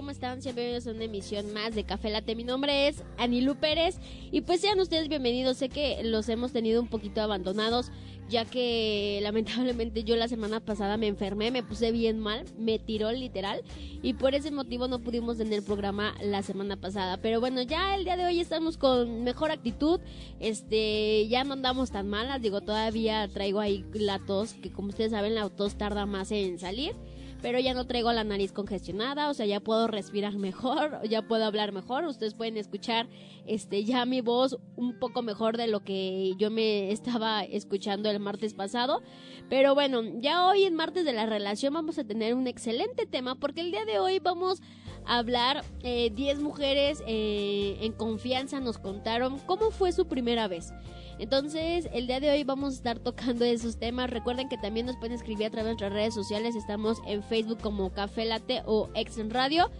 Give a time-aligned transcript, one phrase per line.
[0.00, 0.40] ¿Cómo están?
[0.40, 2.34] Bienvenidos a una emisión más de Café Latte.
[2.34, 3.98] Mi nombre es Anilu Pérez
[4.32, 5.58] y pues sean ustedes bienvenidos.
[5.58, 7.92] Sé que los hemos tenido un poquito abandonados,
[8.30, 13.12] ya que lamentablemente yo la semana pasada me enfermé, me puse bien mal, me tiró
[13.12, 13.60] literal
[14.00, 17.18] y por ese motivo no pudimos tener programa la semana pasada.
[17.18, 20.00] Pero bueno, ya el día de hoy estamos con mejor actitud,
[20.38, 25.10] este, ya no andamos tan malas, digo, todavía traigo ahí la tos, que como ustedes
[25.10, 26.94] saben la tos tarda más en salir
[27.42, 31.44] pero ya no traigo la nariz congestionada, o sea, ya puedo respirar mejor, ya puedo
[31.44, 33.08] hablar mejor, ustedes pueden escuchar
[33.46, 38.20] este ya mi voz un poco mejor de lo que yo me estaba escuchando el
[38.20, 39.02] martes pasado,
[39.48, 43.34] pero bueno, ya hoy en martes de la relación vamos a tener un excelente tema
[43.34, 44.60] porque el día de hoy vamos
[45.06, 50.72] hablar 10 eh, mujeres eh, en confianza nos contaron cómo fue su primera vez.
[51.18, 54.08] Entonces, el día de hoy vamos a estar tocando esos temas.
[54.10, 56.56] Recuerden que también nos pueden escribir a través de nuestras redes sociales.
[56.56, 59.70] Estamos en Facebook como Café Late o Exen Radio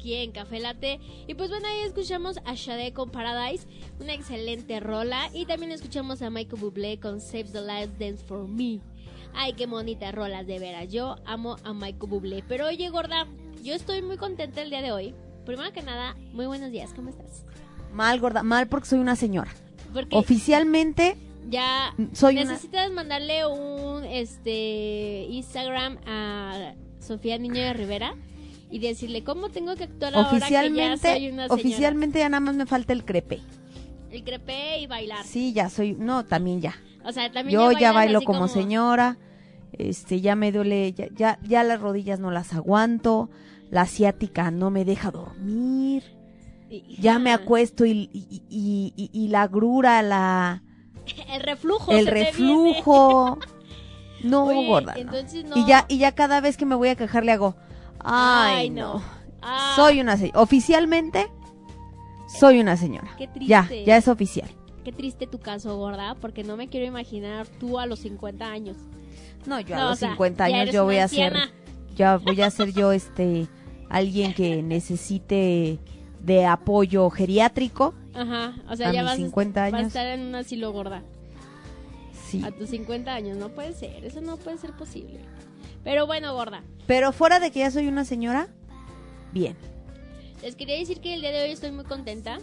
[0.02, 1.00] Aquí en Café Latte.
[1.28, 3.68] Y pues bueno, ahí escuchamos a Shade con Paradise,
[4.00, 5.30] una excelente rola.
[5.32, 8.80] Y también escuchamos a Michael Bublé con Save the Last Dance for Me.
[9.34, 10.92] Ay, qué bonita rolas, de veras.
[10.92, 12.44] Yo amo a Michael Bublé.
[12.48, 13.28] Pero oye, gorda,
[13.64, 15.14] yo estoy muy contenta el día de hoy.
[15.46, 17.46] Primero que nada, muy buenos días, ¿cómo estás?
[17.94, 19.52] Mal, gorda, mal porque soy una señora.
[19.94, 21.16] Porque Oficialmente
[21.48, 22.46] ya soy una...
[22.46, 28.16] necesitas mandarle un este Instagram a Sofía Niño de Rivera
[28.72, 31.54] y decirle cómo tengo que actuar ahora que ya Oficialmente, soy una señora.
[31.54, 33.42] oficialmente ya nada más me falta el crepe.
[34.12, 35.26] El crepé y bailar.
[35.26, 36.76] Sí, ya soy, no, también ya.
[37.06, 39.16] O sea, también Yo ya, bailo como señora.
[39.16, 39.32] Como.
[39.74, 43.30] Este, ya me duele, ya, ya, ya las rodillas no las aguanto.
[43.70, 46.04] La asiática no me deja dormir.
[47.00, 50.62] Ya me acuesto y, y, y- la grura, la,
[51.34, 51.92] El reflujo.
[51.92, 52.26] el se te viene.
[52.32, 53.40] reflujo.
[54.24, 54.94] No, Oye, gorda.
[54.94, 55.00] no.
[55.00, 55.58] entonces no.
[55.58, 57.56] Y ya, y ya cada vez que me voy a quejar le hago,
[58.04, 59.02] ay, no.
[59.42, 60.40] Ah, Soy una señora.
[60.42, 61.28] Oficialmente,
[62.28, 63.10] soy una señora.
[63.18, 63.48] Qué triste.
[63.48, 64.50] Ya, ya es oficial.
[64.84, 68.78] Qué triste tu caso, gorda, porque no me quiero imaginar tú a los 50 años.
[69.46, 71.36] No, yo a No, los o sea, 50 ya años yo voy a ser,
[71.96, 73.48] ya voy a ser yo este,
[73.90, 75.80] alguien que necesite
[76.20, 77.94] de apoyo geriátrico.
[78.14, 79.88] Ajá, o sea, A ya mis vas, 50 vas a años.
[79.88, 81.02] estar en un asilo gorda.
[82.28, 82.44] Sí.
[82.46, 85.20] A tus 50 años, no puede ser, eso no puede ser posible.
[85.84, 88.48] Pero bueno, gorda, Pero fuera de que ya soy una señora,
[89.32, 89.56] bien.
[90.42, 92.40] les quería decir que el día de hoy estoy muy contenta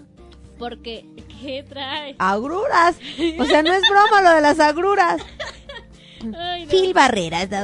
[0.59, 1.05] porque
[1.41, 2.17] ¿qué trae?
[2.19, 2.99] Agruras.
[3.39, 5.23] O sea, no es broma lo de las agruras.
[6.37, 6.71] Ay, no.
[6.71, 7.49] Phil Barreras.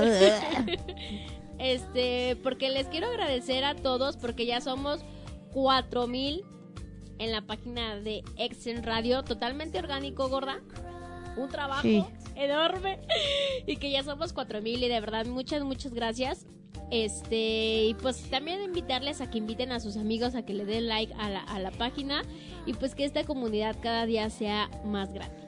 [1.58, 5.00] Este, porque les quiero agradecer a todos porque ya somos
[5.54, 6.44] 4000
[7.18, 10.60] en la página de Exen Radio, totalmente orgánico, gorda.
[11.36, 12.04] Un trabajo Sí.
[12.36, 12.98] enorme
[13.66, 16.46] y que ya somos 4000 y de verdad muchas muchas gracias.
[16.90, 20.86] Este, y pues también invitarles a que inviten a sus amigos a que le den
[20.86, 22.22] like a la, a la página
[22.66, 25.42] y pues que esta comunidad cada día sea más grande.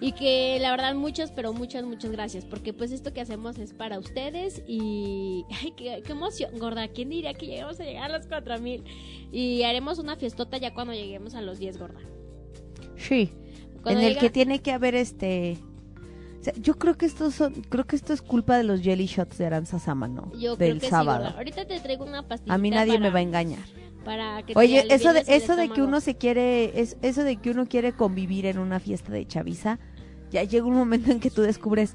[0.00, 2.44] Y que la verdad muchas, pero muchas, muchas gracias.
[2.44, 5.44] Porque pues esto que hacemos es para ustedes y...
[5.60, 6.86] ¡Ay, qué, qué emoción, gorda!
[6.88, 8.84] ¿Quién diría que llegamos a llegar a los 4000?
[9.32, 12.00] Y haremos una fiestota ya cuando lleguemos a los 10, gorda.
[12.96, 13.30] Sí.
[13.82, 15.58] Cuando en el llega- que tiene que haber este.
[16.40, 19.06] o sea, yo creo que esto son, creo que esto es culpa de los jelly
[19.06, 20.30] shots de Aranzazama, ¿no?
[20.32, 21.28] Yo creo Del que sábado.
[21.36, 22.54] Ahorita te traigo una pastilla.
[22.54, 23.60] a mí nadie me va a engañar.
[24.04, 27.36] Para que te Oye, eso de eso de que uno se quiere, es, eso de
[27.36, 29.78] que uno quiere convivir en una fiesta de chaviza,
[30.30, 31.94] ya llega un momento en que tú descubres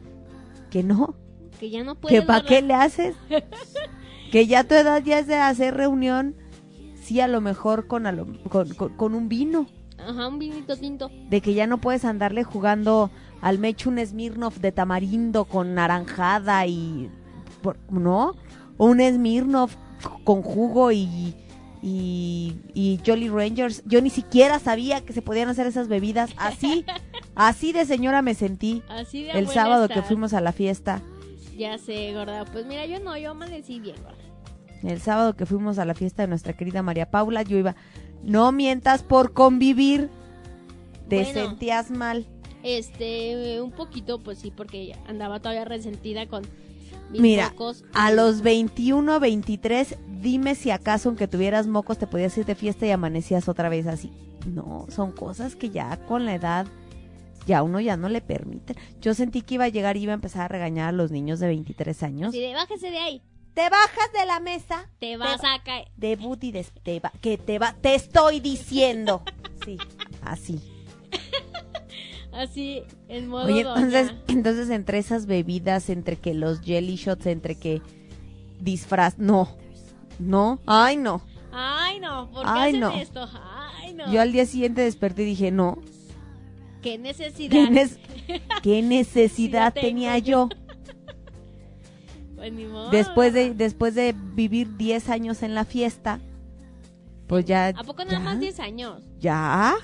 [0.70, 1.16] que no,
[1.60, 2.20] Que ya no puedes...
[2.20, 3.16] que para qué le haces,
[4.32, 6.36] que ya tu edad ya es de hacer reunión,
[7.02, 9.68] sí a lo mejor con, a lo- con, con- con un vino,
[10.08, 11.10] Ajá, un vinito tinto.
[11.30, 13.10] de que ya no puedes andarle jugando
[13.42, 17.10] al mecho un Smirnoff de tamarindo con naranjada y,
[17.62, 18.36] por- ¿no?
[18.78, 19.76] O un Smirnoff
[20.24, 21.36] con jugo y,
[21.82, 23.84] y, y Jolly Rangers.
[23.86, 26.32] Yo ni siquiera sabía que se podían hacer esas bebidas.
[26.38, 26.86] Así,
[27.36, 31.02] así de señora me sentí Así de el sábado que fuimos a la fiesta.
[31.58, 32.46] Ya sé, gorda.
[32.46, 34.18] Pues mira, yo no, yo amanecí bien, gorda.
[34.84, 37.76] El sábado que fuimos a la fiesta de nuestra querida María Paula, yo iba,
[38.24, 40.10] no mientas por convivir.
[41.10, 41.34] Te Bueno.
[41.34, 42.26] sentías mal.
[42.64, 46.44] Este, un poquito, pues sí, porque andaba todavía resentida con
[47.12, 47.84] mis Mira, mocos.
[47.94, 52.86] A los 21, 23, dime si acaso aunque tuvieras mocos te podías ir de fiesta
[52.86, 54.12] y amanecías otra vez así.
[54.48, 56.68] No, son cosas que ya con la edad
[57.46, 58.76] ya uno ya no le permite.
[59.02, 61.40] Yo sentí que iba a llegar y iba a empezar a regañar a los niños
[61.42, 62.32] de 23 años.
[62.32, 63.22] De, bájese de ahí,
[63.54, 64.90] Te bajas de la mesa.
[65.00, 65.88] te vas a caer.
[65.96, 69.24] De booty de, te va- que te va, te estoy diciendo.
[69.64, 69.78] Sí,
[70.22, 70.60] así.
[72.34, 73.82] Así, en modo Oye, doña.
[73.82, 77.82] entonces, entonces entre esas bebidas, entre que los jelly shots, entre que
[78.60, 79.56] disfraz, no,
[80.20, 81.22] no, ay no.
[81.52, 82.92] Ay, no, ¿por qué Ay, hacen no.
[82.96, 83.30] esto?
[83.80, 84.12] Ay, no.
[84.12, 85.78] Yo al día siguiente desperté y dije, no,
[86.82, 87.70] ¿Qué necesidad?
[88.64, 90.50] ¿qué, necesidad tenía yo.
[92.50, 92.54] yo?
[92.54, 92.90] Pues ni modo.
[92.90, 96.20] Después de, después de vivir 10 años en la fiesta,
[97.28, 97.68] pues ya.
[97.70, 99.02] ¿A poco nada ya, más 10 años?
[99.20, 99.76] Ya,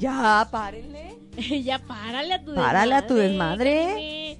[0.00, 1.18] ya, párenle.
[1.62, 4.38] ya párale a tu Párale a tu desmadre.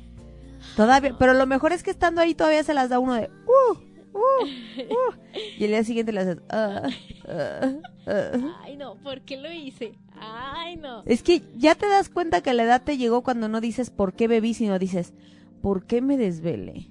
[0.77, 3.73] Todavía, pero lo mejor es que estando ahí todavía se las da uno de, uh,
[4.13, 5.15] uh, uh,
[5.59, 6.89] y el día siguiente le haces, ah.
[8.63, 9.93] Ay, no, ¿por qué lo hice?
[10.19, 11.03] Ay, no.
[11.07, 14.15] Es que ya te das cuenta que la edad te llegó cuando no dices por
[14.15, 15.13] qué bebí, sino dices,
[15.61, 16.89] ¿por qué me desvelé?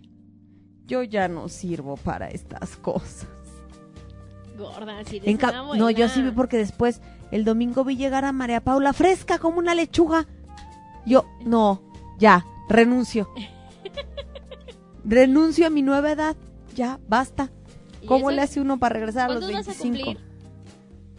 [0.90, 3.28] Yo ya no sirvo para estas cosas.
[4.58, 5.84] Gorda, si eres En una buena.
[5.86, 7.00] no, yo sí vi porque después
[7.32, 10.26] el domingo vi llegar a María Paula fresca como una lechuga.
[11.06, 11.82] Yo, no,
[12.18, 13.30] ya, renuncio.
[15.06, 16.36] renuncio a mi nueva edad.
[16.76, 17.52] Ya, basta.
[18.02, 20.06] ¿Y ¿Cómo le hace uno para regresar a los ¿Cuántos vas a 25?
[20.06, 20.30] cumplir?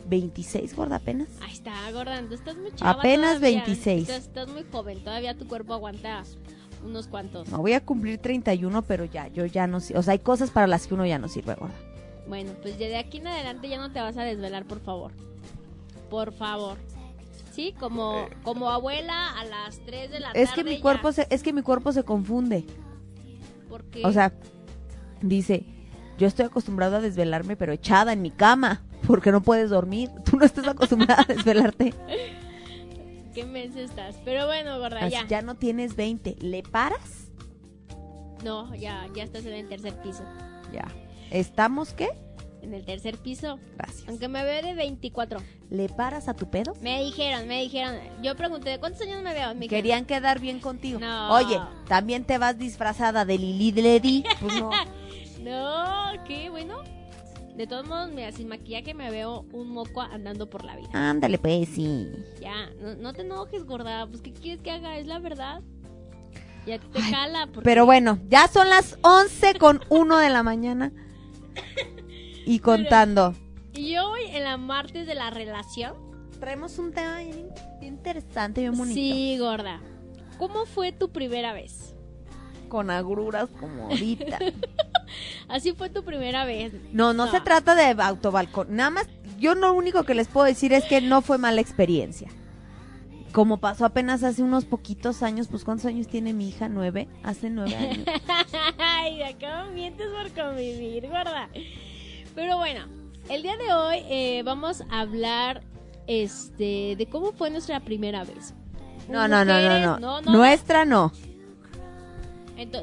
[0.09, 1.29] 26, gorda, apenas.
[1.41, 3.63] Ahí está, gorda, tú estás muy chava Apenas todavía.
[3.65, 4.09] 26.
[4.09, 6.25] Estás, estás muy joven, todavía tu cuerpo aguanta
[6.85, 7.49] unos cuantos.
[7.49, 9.97] No voy a cumplir 31, pero ya, yo ya no sé.
[9.99, 11.75] O sea, hay cosas para las que uno ya no sirve, gorda.
[12.29, 15.13] Bueno, pues ya de aquí en adelante ya no te vas a desvelar, por favor.
[16.09, 16.77] Por favor.
[17.53, 20.43] Sí, como, como abuela a las 3 de la tarde.
[20.43, 20.81] Es que mi ya.
[20.83, 22.65] cuerpo se, es que mi cuerpo se confunde.
[23.69, 24.33] Porque O sea,
[25.21, 25.65] dice,
[26.19, 28.83] yo estoy acostumbrado a desvelarme, pero echada en mi cama.
[29.07, 30.11] porque no puedes dormir.
[30.25, 31.93] Tú no estás acostumbrada a desvelarte.
[33.41, 34.17] Qué mensa estás.
[34.23, 35.27] Pero bueno, gorda, Así ya.
[35.27, 36.37] ya no tienes 20.
[36.41, 37.31] ¿Le paras?
[38.45, 40.23] No, ya, ya estás en el tercer piso.
[40.73, 40.87] Ya.
[41.31, 42.11] ¿Estamos qué?
[42.61, 43.59] En el tercer piso.
[43.79, 44.07] Gracias.
[44.09, 45.41] Aunque me veo de 24.
[45.71, 46.75] ¿Le paras a tu pedo?
[46.83, 47.97] Me dijeron, me dijeron.
[48.23, 49.55] Yo pregunté, ¿de cuántos años me veo?
[49.55, 50.99] Me dijeron, Querían quedar bien contigo.
[51.01, 51.35] No.
[51.35, 54.25] Oye, también te vas disfrazada de Lili Ledi.
[54.41, 54.71] Pues no.
[55.41, 56.83] No, qué bueno.
[57.61, 60.89] De todos modos, mira, sin maquillaje me veo un moco andando por la vida.
[60.95, 62.09] Ándale, pues, sí.
[62.41, 64.07] Ya, no, no te enojes, gorda.
[64.07, 64.97] Pues, ¿qué quieres que haga?
[64.97, 65.61] Es la verdad.
[66.65, 67.49] Ya te Ay, jala.
[67.49, 67.61] Porque...
[67.61, 70.91] Pero bueno, ya son las 11 con 1 de la mañana.
[72.47, 73.35] Y contando.
[73.75, 75.93] Y hoy, en la martes de la relación.
[76.41, 78.95] Traemos un tema bien bien interesante, bien bonito.
[78.95, 79.83] Sí, gorda.
[80.39, 81.95] ¿Cómo fue tu primera vez?
[82.71, 84.39] Con agruras como ahorita.
[85.49, 86.73] Así fue tu primera vez.
[86.93, 87.31] No, no, No.
[87.31, 88.75] se trata de autobalcón.
[88.75, 89.07] Nada más,
[89.39, 92.29] yo lo único que les puedo decir es que no fue mala experiencia.
[93.33, 96.69] Como pasó apenas hace unos poquitos años, pues ¿cuántos años tiene mi hija?
[96.69, 97.07] ¿Nueve?
[97.23, 98.05] Hace nueve años.
[98.79, 101.49] Ay, acá mientes por convivir, gorda.
[102.35, 102.87] Pero bueno,
[103.29, 105.63] el día de hoy eh, vamos a hablar
[106.09, 108.53] este de cómo fue nuestra primera vez.
[109.09, 110.31] No, no, no, no, no.
[110.33, 111.13] Nuestra no.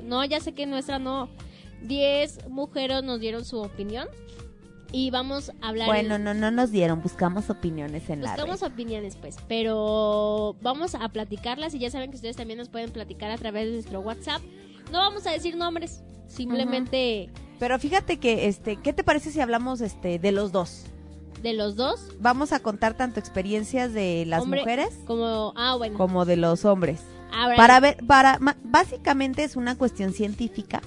[0.03, 1.29] No, ya sé que nuestra no.
[1.81, 4.07] Diez mujeres nos dieron su opinión
[4.91, 5.88] y vamos a hablar.
[5.88, 7.01] Bueno, no, no nos dieron.
[7.01, 12.15] Buscamos opiniones en la Buscamos opiniones, pues, pero vamos a platicarlas y ya saben que
[12.15, 14.41] ustedes también nos pueden platicar a través de nuestro WhatsApp.
[14.91, 17.29] No vamos a decir nombres, simplemente
[17.60, 20.86] Pero fíjate que, este, ¿qué te parece si hablamos, este, de los dos?
[21.41, 22.00] de los dos.
[22.19, 25.96] Vamos a contar tanto experiencias de las Hombre, mujeres Como, ah, bueno.
[25.96, 27.00] como de los hombres.
[27.31, 30.81] Ahora- Para ver, para, ma- básicamente es una cuestión científica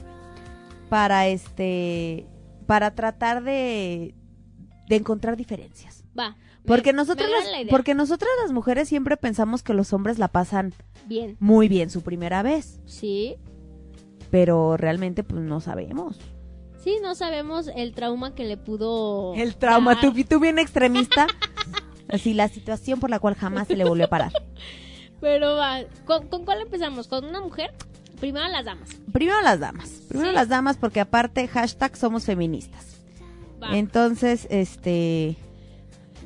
[0.91, 2.27] para este,
[2.67, 4.15] para tratar de,
[4.89, 6.05] de encontrar diferencias.
[6.19, 6.37] Va.
[6.67, 10.75] Porque agrada las, porque nosotras las mujeres siempre pensamos que los hombres la pasan
[11.07, 11.37] Bien.
[11.41, 13.37] muy bien su primera vez, Sí.
[14.31, 16.19] pero realmente pues no sabemos.
[16.85, 19.35] Sí, no sabemos el trauma que le pudo.
[19.35, 20.13] El trauma, dar.
[20.13, 21.27] tú, tú bien extremista,
[22.09, 24.33] así la situación por la cual jamás se le volvió a parar.
[25.21, 25.81] Pero va.
[26.05, 27.07] ¿Con, con cuál empezamos?
[27.09, 27.73] ¿Con una mujer?
[28.21, 28.91] Primero las damas.
[29.13, 30.35] Primero las damas, primero Sí.
[30.35, 32.99] las damas porque aparte hashtag somos feministas.
[33.63, 33.77] Va.
[33.77, 35.37] Entonces, este,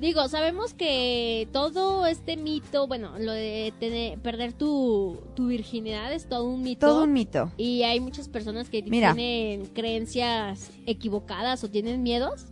[0.00, 6.28] Digo, sabemos que todo este mito, bueno, lo de tener, perder tu, tu virginidad es
[6.28, 6.86] todo un mito.
[6.88, 7.52] todo un mito.
[7.56, 9.14] Y hay muchas personas que Mira.
[9.14, 12.46] tienen creencias equivocadas o tienen miedos.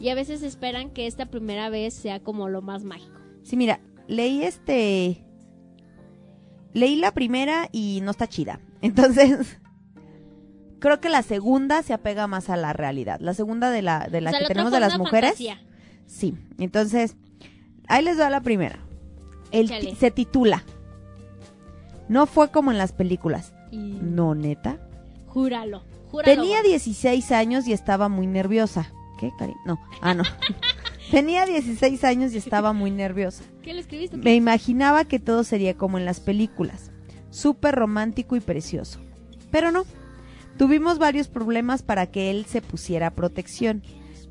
[0.00, 3.20] Y a veces esperan que esta primera vez sea como lo más mágico.
[3.42, 5.22] Sí, mira, leí este.
[6.72, 8.60] Leí la primera y no está chida.
[8.82, 9.58] Entonces,
[10.78, 13.18] creo que la segunda se apega más a la realidad.
[13.20, 15.30] La segunda de la, de la O sea, que tenemos de las mujeres.
[15.30, 15.62] fantasía.
[16.06, 17.16] Sí, entonces,
[17.86, 18.80] ahí les doy la primera.
[19.52, 20.64] El se titula.
[22.08, 23.52] No fue como en las películas.
[23.70, 23.76] Y...
[23.78, 24.78] No, neta.
[25.28, 25.84] Júralo.
[26.10, 26.42] Júralo.
[26.42, 28.92] Tenía 16 años y estaba muy nerviosa.
[29.20, 29.54] ¿Qué, Cari?
[29.64, 29.78] No.
[30.00, 30.24] Ah, no.
[31.10, 33.44] Tenía 16 años y estaba muy nerviosa.
[33.62, 34.16] ¿Qué le escribiste?
[34.16, 36.90] Me imaginaba que todo sería como en las películas,
[37.30, 39.00] súper romántico y precioso.
[39.50, 39.84] Pero no,
[40.56, 43.82] tuvimos varios problemas para que él se pusiera protección.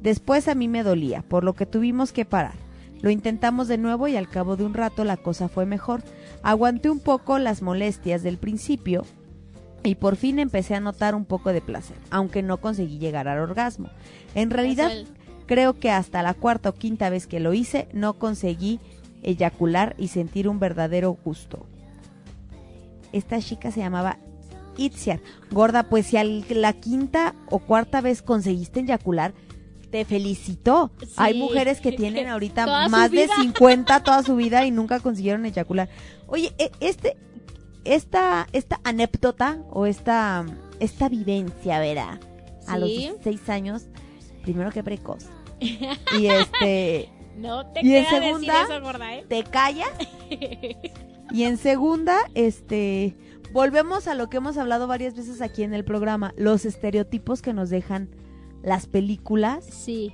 [0.01, 2.55] Después a mí me dolía, por lo que tuvimos que parar.
[3.01, 6.01] Lo intentamos de nuevo y al cabo de un rato la cosa fue mejor.
[6.43, 9.05] Aguanté un poco las molestias del principio
[9.83, 13.39] y por fin empecé a notar un poco de placer, aunque no conseguí llegar al
[13.39, 13.89] orgasmo.
[14.35, 15.07] En realidad Casual.
[15.49, 18.79] Creo que hasta la cuarta o quinta vez que lo hice no conseguí
[19.23, 21.65] eyacular y sentir un verdadero gusto.
[23.13, 24.19] Esta chica se llamaba
[24.77, 25.21] Itziar.
[25.49, 29.33] Gorda, pues si a la quinta o cuarta vez conseguiste eyacular,
[29.89, 30.91] te felicito.
[31.01, 33.33] Sí, Hay mujeres que que tienen ahorita más de vida.
[33.41, 35.89] 50 toda su vida y nunca consiguieron eyacular.
[36.27, 37.17] Oye, e- este,
[37.85, 40.45] esta, esta anécdota o esta,
[40.79, 42.19] esta vivencia, verá,
[42.67, 42.97] a los Sí.
[43.23, 43.87] 16 años,
[44.43, 45.25] primero que precoz.
[46.19, 48.53] Y este, No te ¿Y en segunda?
[48.61, 49.25] decir eso, gorda, ¿eh?
[49.27, 49.89] te callas.
[51.31, 53.15] Y en segunda, este,
[53.53, 57.53] volvemos a lo que hemos hablado varias veces aquí en el programa, los estereotipos que
[57.53, 58.09] nos dejan
[58.63, 60.11] las películas Sí,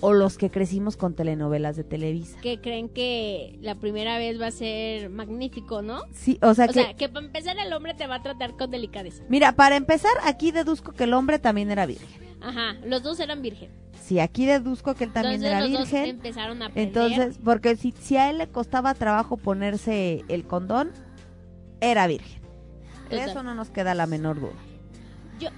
[0.00, 2.36] o los que crecimos con telenovelas de Televisa.
[2.40, 6.02] que creen que la primera vez va a ser magnífico, ¿no?
[6.12, 8.56] Sí, o sea O que, sea, que para empezar el hombre te va a tratar
[8.56, 9.22] con delicadeza.
[9.28, 12.08] mira, para empezar, aquí deduzco que el hombre también era virgen.
[12.40, 13.70] Ajá, los dos eran virgen.
[14.04, 16.10] Sí, aquí deduzco que él también Entonces era los dos virgen.
[16.16, 16.70] empezaron a.
[16.74, 20.90] Entonces, porque si, si a él le costaba trabajo ponerse el condón,
[21.80, 22.42] era virgen.
[23.08, 24.52] De eso no nos queda la menor duda.
[25.40, 25.48] Yo,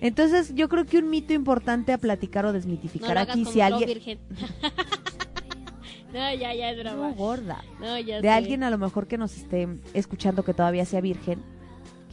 [0.00, 3.86] Entonces, yo creo que un mito importante a platicar o desmitificar aquí, si alguien...
[3.86, 4.18] virgen.
[6.14, 7.12] no, ya, ya es No, broma.
[7.12, 7.64] gorda.
[7.80, 8.30] No, ya De sé.
[8.30, 11.42] alguien a lo mejor que nos esté escuchando que todavía sea virgen,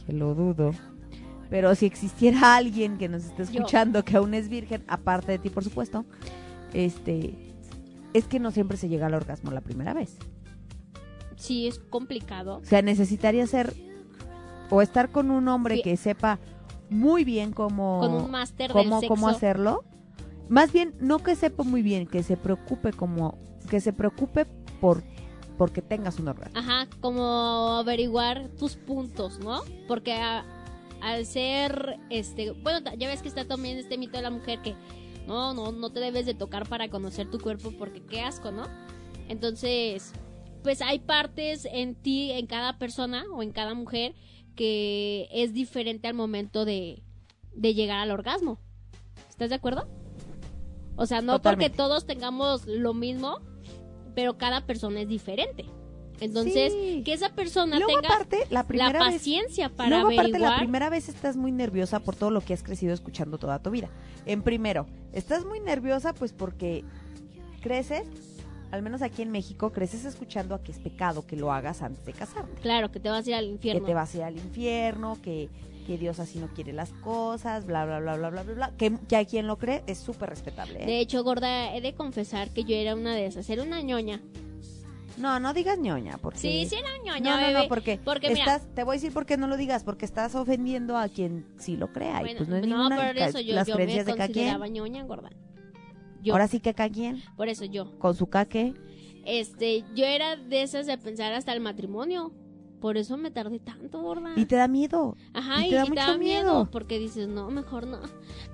[0.06, 0.72] que lo dudo.
[1.50, 3.50] Pero si existiera alguien que nos esté Yo.
[3.52, 6.04] escuchando que aún es virgen, aparte de ti, por supuesto,
[6.74, 7.34] este,
[8.12, 10.16] es que no siempre se llega al orgasmo la primera vez.
[11.36, 12.58] Sí, es complicado.
[12.58, 13.72] O sea, necesitaría ser
[14.70, 15.82] o estar con un hombre Sí.
[15.82, 16.38] que sepa
[16.90, 19.28] muy bien cómo, Con un máster del cómo, sexo.
[19.28, 19.84] hacerlo.
[20.48, 23.38] Más bien, no que sepa muy bien, que se preocupe como,
[23.70, 24.46] que se preocupe
[24.80, 25.02] por
[25.58, 26.56] porque tengas un orgasmo.
[26.58, 29.60] Ajá, como averiguar tus puntos, ¿no?
[29.88, 30.44] Porque a-
[31.00, 34.74] al ser, este, bueno, ya ves que está también este mito de la mujer que
[35.26, 38.64] no, no, no te debes de tocar para conocer tu cuerpo porque qué asco, ¿no?
[39.28, 40.12] Entonces,
[40.62, 44.14] pues hay partes en ti, en cada persona o en cada mujer
[44.54, 47.02] que es diferente al momento de,
[47.54, 48.58] de llegar al orgasmo.
[49.28, 49.88] ¿Estás de acuerdo?
[50.96, 51.70] O sea, no Totalmente.
[51.70, 53.38] porque todos tengamos lo mismo,
[54.14, 55.64] pero cada persona es diferente.
[56.20, 57.02] Entonces, Sí.
[57.04, 60.50] que esa persona luego tenga aparte, la primera la vez paciencia para Luego, aparte, averiguar.
[60.52, 63.70] la primera vez estás muy nerviosa por todo lo que has crecido escuchando toda tu
[63.70, 63.88] vida.
[64.26, 66.84] En primero, estás muy nerviosa pues porque
[67.62, 68.06] creces,
[68.70, 72.04] al menos aquí en México, creces escuchando a que es pecado que lo hagas antes
[72.04, 72.60] de casarte.
[72.60, 73.86] Claro, que te vas a ir al Que infierno.
[73.86, 75.48] te vas a ir al infierno, que,
[75.86, 78.72] que Dios así no quiere las cosas, bla, bla, bla, bla, bla, bla, bla.
[78.76, 80.82] Que, que hay quien lo cree, es súper respetable.
[80.82, 80.86] ¿eh?
[80.86, 83.48] De hecho, gorda, he de confesar que yo era una de esas.
[83.48, 84.20] Era una ñoña.
[85.18, 86.38] No, no digas ñoña, porque...
[86.38, 87.62] Sí, sí era ñoña, No, no, bebé.
[87.62, 90.04] no, porque, Porque mira- estás, te voy a decir por qué no lo digas, porque
[90.04, 93.40] estás ofendiendo a quien sí lo crea, y pues no es no, ninguna por eso
[93.40, 94.72] yo, las yo me creencias de cada quien.
[94.72, 95.30] ñoña, gorda.
[96.22, 97.98] Yo, Ahora sí que quien, por eso yo.
[97.98, 98.74] con su caque.
[99.24, 102.32] Este, yo era de esas de pensar hasta el matrimonio.
[102.80, 104.30] Por eso me tardé tanto, gorda.
[104.36, 105.16] Y te da miedo.
[105.34, 106.42] Ajá, y te da y te mucho da miedo.
[106.54, 106.68] miedo.
[106.70, 107.98] Porque dices, no, mejor no.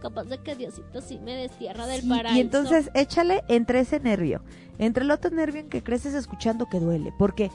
[0.00, 2.36] Capaz de que Diosito sí me destierra del Sí, paraíso.
[2.36, 4.42] y entonces échale entre ese nervio,
[4.78, 7.50] entre el otro nervio en que creces escuchando que duele, porque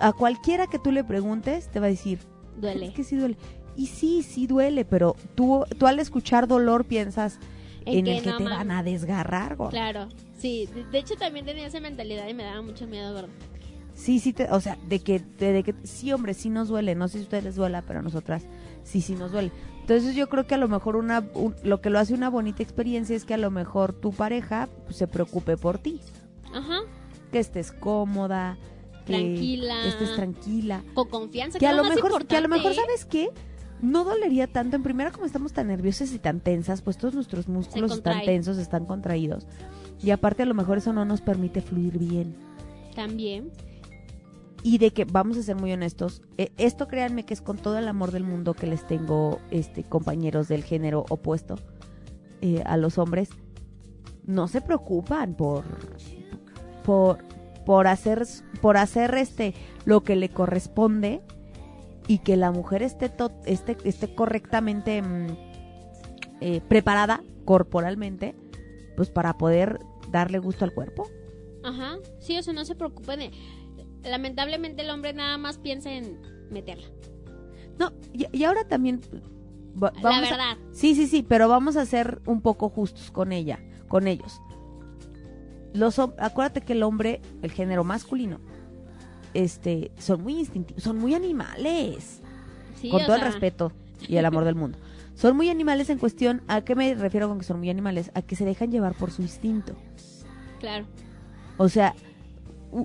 [0.00, 2.18] a cualquiera que tú le preguntes te va a decir,
[2.56, 2.86] duele.
[2.86, 3.36] es que sí duele.
[3.76, 7.38] Y sí, sí duele, pero tú, tú al escuchar dolor piensas
[7.86, 9.70] en, que el que no te van a desgarrar, gorda.
[9.70, 10.68] Claro, sí.
[10.74, 13.28] De, de hecho, también tenía esa mentalidad y me daba mucho miedo, gorda.
[13.94, 16.94] Sí, sí, te- o sea, de que, de, de que, sí, hombre, sí nos duele.
[16.94, 18.42] No sé si a ustedes les duela, pero a nosotras
[18.82, 19.52] sí, sí nos duele.
[19.82, 22.62] Entonces yo creo que a lo mejor una, un- lo que lo hace una bonita
[22.62, 26.00] experiencia es que a lo mejor tu pareja pues, se preocupe por ti,
[26.52, 26.78] Ajá.
[27.30, 28.56] que estés cómoda,
[29.06, 29.86] que Tranquila.
[29.86, 31.58] estés tranquila, Con confianza.
[31.58, 33.28] que a es lo mejor, que a lo mejor sabes qué,
[33.82, 34.74] no dolería tanto.
[34.76, 38.56] En primera, como estamos tan nerviosas y tan tensas, pues todos nuestros músculos están tensos,
[38.56, 39.46] están contraídos.
[40.02, 42.34] Y aparte a lo mejor eso no nos permite fluir bien.
[42.96, 43.50] También.
[44.66, 47.78] Y de que vamos a ser muy honestos eh, esto créanme que es con todo
[47.78, 51.56] el amor del mundo que les tengo este compañeros del género opuesto
[52.40, 53.28] eh, a los hombres
[54.26, 55.64] no se preocupan por
[56.82, 57.18] por
[57.66, 58.24] por hacer
[58.60, 61.20] por hacer este lo que le corresponde
[62.08, 63.10] y que la mujer esté
[63.46, 65.26] esté, esté correctamente mm,
[66.40, 68.34] eh, preparada corporalmente
[68.96, 71.06] pues para poder darle gusto al cuerpo
[71.66, 71.96] Ajá.
[72.20, 73.20] Sí, o sea, no se preocupen.
[73.20, 73.30] de-
[74.04, 76.18] Lamentablemente el hombre nada más piensa en
[76.50, 76.86] meterla.
[77.78, 79.00] No, y, y ahora también
[79.82, 80.56] va- La vamos a- verdad.
[80.72, 84.40] sí, sí, sí, pero vamos a ser un poco justos con ella, con ellos.
[85.72, 88.38] Los acuérdate que el hombre, el género masculino,
[89.32, 92.20] este, son muy instintivos, son muy animales,
[92.80, 93.72] Sí, con todo el respeto
[94.06, 94.78] y el amor del mundo.
[95.16, 98.10] Son muy animales en cuestión, ¿a qué me refiero con que son muy animales?
[98.14, 99.76] A que se dejan llevar por su instinto.
[100.58, 100.86] Claro.
[101.56, 101.94] O sea,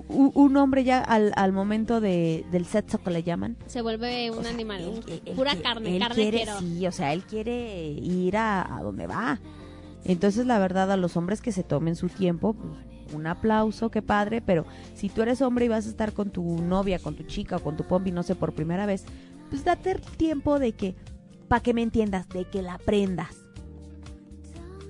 [0.08, 4.38] un hombre ya al, al momento de, del sexo que le llaman, Se vuelve un
[4.38, 4.80] O sea, animal.
[4.82, 6.58] él- un- él- él pura carne, carne quiere, quiero.
[6.60, 9.40] Sí, o sea, él quiere ir a, a donde va.
[10.04, 14.02] Entonces, la verdad, a los hombres que se tomen su tiempo, pues, un aplauso, qué
[14.02, 17.24] padre, pero si tú eres hombre y vas a estar con tu novia, con tu
[17.24, 19.04] chica o con tu pompi, no sé, por primera vez,
[19.50, 20.94] pues date el tiempo de que,
[21.48, 23.36] para que me entiendas, de que la aprendas.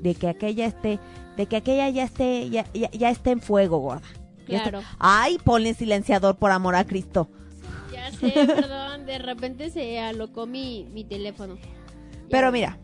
[0.03, 0.99] De que aquella esté,
[1.37, 4.03] de que aquella ya esté, ya, ya, ya esté en fuego, gorda.
[4.51, 4.83] Claro.
[4.99, 7.29] Ay, ponle silenciador por amor a Cristo.
[7.93, 9.07] Ya sé, perdón.
[9.07, 11.57] De repente se alocó mi, mi teléfono.
[11.57, 11.69] Ya.
[12.31, 12.79] Pero mira,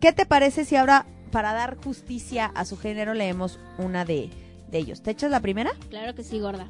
[0.00, 4.30] ¿qué te parece si ahora, para dar justicia a su género, leemos una de,
[4.70, 5.02] de ellos?
[5.02, 5.72] ¿Te echas la primera?
[5.88, 6.68] Claro que sí, gorda.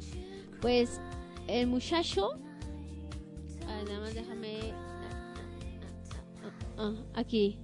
[0.61, 1.01] Pues
[1.47, 2.29] el muchacho.
[3.87, 4.73] Nada más déjame.
[6.43, 7.59] ah, ah, ah, aquí.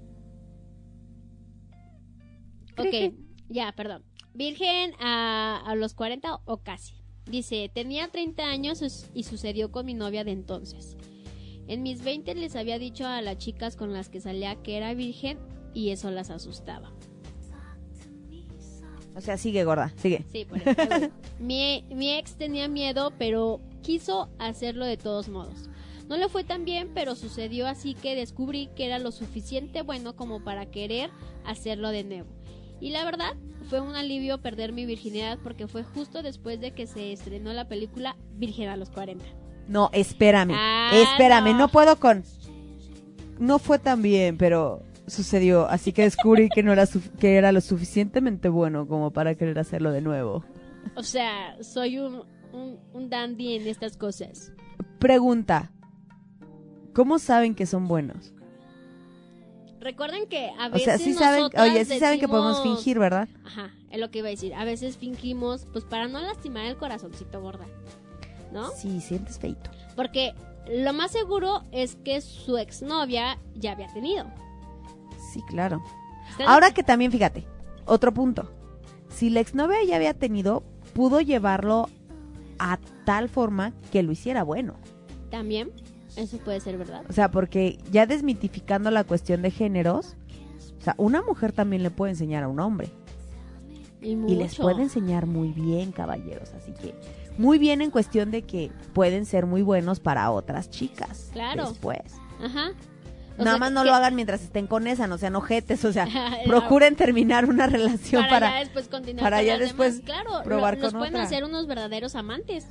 [2.78, 3.14] Ok,
[3.50, 4.04] ya, perdón.
[4.38, 6.94] Virgen a, a los 40 o casi.
[7.26, 10.96] Dice, tenía 30 años y sucedió con mi novia de entonces.
[11.68, 14.94] En mis 20 les había dicho a las chicas con las que salía que era
[14.94, 15.40] virgen
[15.74, 16.94] y eso las asustaba.
[19.16, 20.24] O sea, sigue gorda, sigue.
[20.32, 25.68] Sí, por ejemplo, mi, mi ex tenía miedo, pero quiso hacerlo de todos modos.
[26.08, 30.16] No le fue tan bien, pero sucedió así que descubrí que era lo suficiente bueno
[30.16, 31.10] como para querer
[31.44, 32.37] hacerlo de nuevo.
[32.80, 33.34] Y la verdad,
[33.70, 37.68] fue un alivio perder mi virginidad porque fue justo después de que se estrenó la
[37.68, 39.26] película Virgen a los 40.
[39.68, 41.58] No, espérame, Ah, espérame, no.
[41.60, 41.68] no.
[41.70, 42.24] puedo con...
[43.40, 46.86] No fue tan bien, pero sucedió, así que descubrí que no era
[47.20, 50.44] que era lo suficientemente bueno como para querer hacerlo de nuevo.
[50.96, 54.52] O sea, soy un, un, un dandy en estas cosas.
[55.00, 55.72] Pregunta.
[56.94, 58.34] ¿Cómo saben que son buenos?
[59.88, 63.30] Recuerden que a O veces sea, sí saben, oye, sí saben que podemos fingir, ¿verdad?
[63.46, 64.54] Ajá, es lo que iba a decir.
[64.54, 67.66] A veces fingimos, pues para no lastimar el corazoncito gorda.
[68.52, 68.70] ¿No?
[68.72, 69.70] Sí, sientes feito.
[69.96, 70.34] Porque
[70.70, 74.26] lo más seguro es que su exnovia ya había tenido.
[75.32, 75.82] Sí, claro.
[76.32, 77.46] ¿Ustedes- Ahora que también, fíjate,
[77.86, 78.52] otro punto.
[79.08, 81.88] Si la exnovia ya había tenido, pudo llevarlo
[82.60, 84.76] a tal forma que lo hiciera bueno.
[85.32, 85.72] También,
[86.18, 87.04] eso puede ser verdad.
[87.10, 90.16] O sea, porque ya desmitificando la cuestión de géneros,
[90.80, 92.90] o sea, una mujer también le puede enseñar a un hombre.
[94.02, 96.54] Y, les puede enseñar muy bien, caballeros.
[96.54, 96.94] Así que
[97.38, 101.30] muy bien en cuestión de que pueden ser muy buenos para otras chicas.
[101.34, 101.70] Claro.
[101.70, 102.00] Después.
[102.42, 102.72] Ajá.
[103.40, 105.84] O Nada más no que- lo hagan mientras estén con esa, no sean ojetes.
[105.86, 106.08] O sea,
[106.46, 108.52] procuren terminar una relación para, para...
[108.54, 110.24] ya después continuar para con ya después demás.
[110.24, 111.26] Claro, probar lo- los con pueden otra.
[111.26, 112.66] hacer unos verdaderos amantes.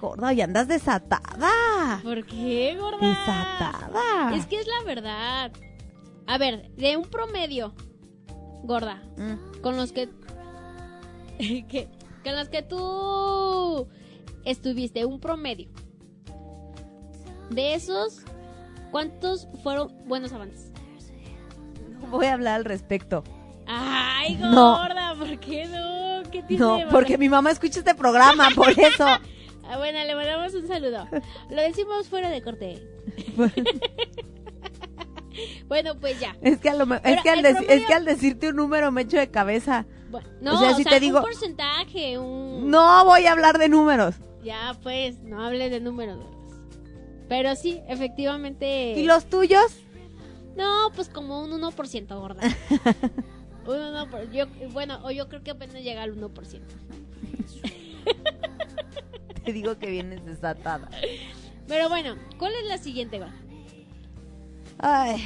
[0.00, 2.00] Gorda, y andas desatada.
[2.02, 2.98] ¿Por qué, gorda?
[3.06, 4.34] Desatada.
[4.34, 5.52] Es que es la verdad.
[6.26, 7.74] A ver, de un promedio,
[8.62, 9.60] gorda, Mm.
[9.60, 10.08] con los que,
[11.38, 11.88] que
[12.24, 13.88] con los que tú
[14.44, 15.68] estuviste, un promedio.
[17.50, 18.22] De esos,
[18.90, 20.72] ¿cuántos fueron buenos amantes?
[22.10, 23.22] Voy a hablar al respecto.
[23.66, 24.76] Ay, No.
[24.78, 26.30] gorda, ¿por qué no?
[26.30, 29.06] ¿Qué No, de porque mi mamá escucha este programa, por eso.
[29.72, 31.06] Ah, bueno, le mandamos un saludo.
[31.50, 32.82] Lo decimos fuera de corte.
[35.68, 36.36] bueno, pues ya.
[36.42, 38.04] Es que, a lo me- es, Pero que al el deci- promedio- es que al
[38.04, 39.86] decirte un número me echo de cabeza.
[40.10, 42.68] Bueno, no, O sea, si te digo- un porcentaje, un...
[42.70, 44.16] No voy a hablar de números.
[44.42, 46.18] Ya, pues, no hables de números.
[47.28, 48.94] Pero sí, efectivamente...
[48.96, 49.76] ¿Y los tuyos?
[50.56, 52.42] No, pues como un 1% gorda.
[53.66, 56.60] un 1%, por- yo, bueno, o yo creo que apenas llega al 1%.
[59.50, 60.88] Te digo que vienes desatada.
[61.66, 63.34] Pero bueno, ¿cuál es la siguiente, gorda?
[64.78, 65.20] Ay,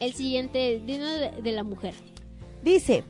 [0.00, 1.92] El siguiente, digno de, de la mujer.
[2.62, 3.04] dice,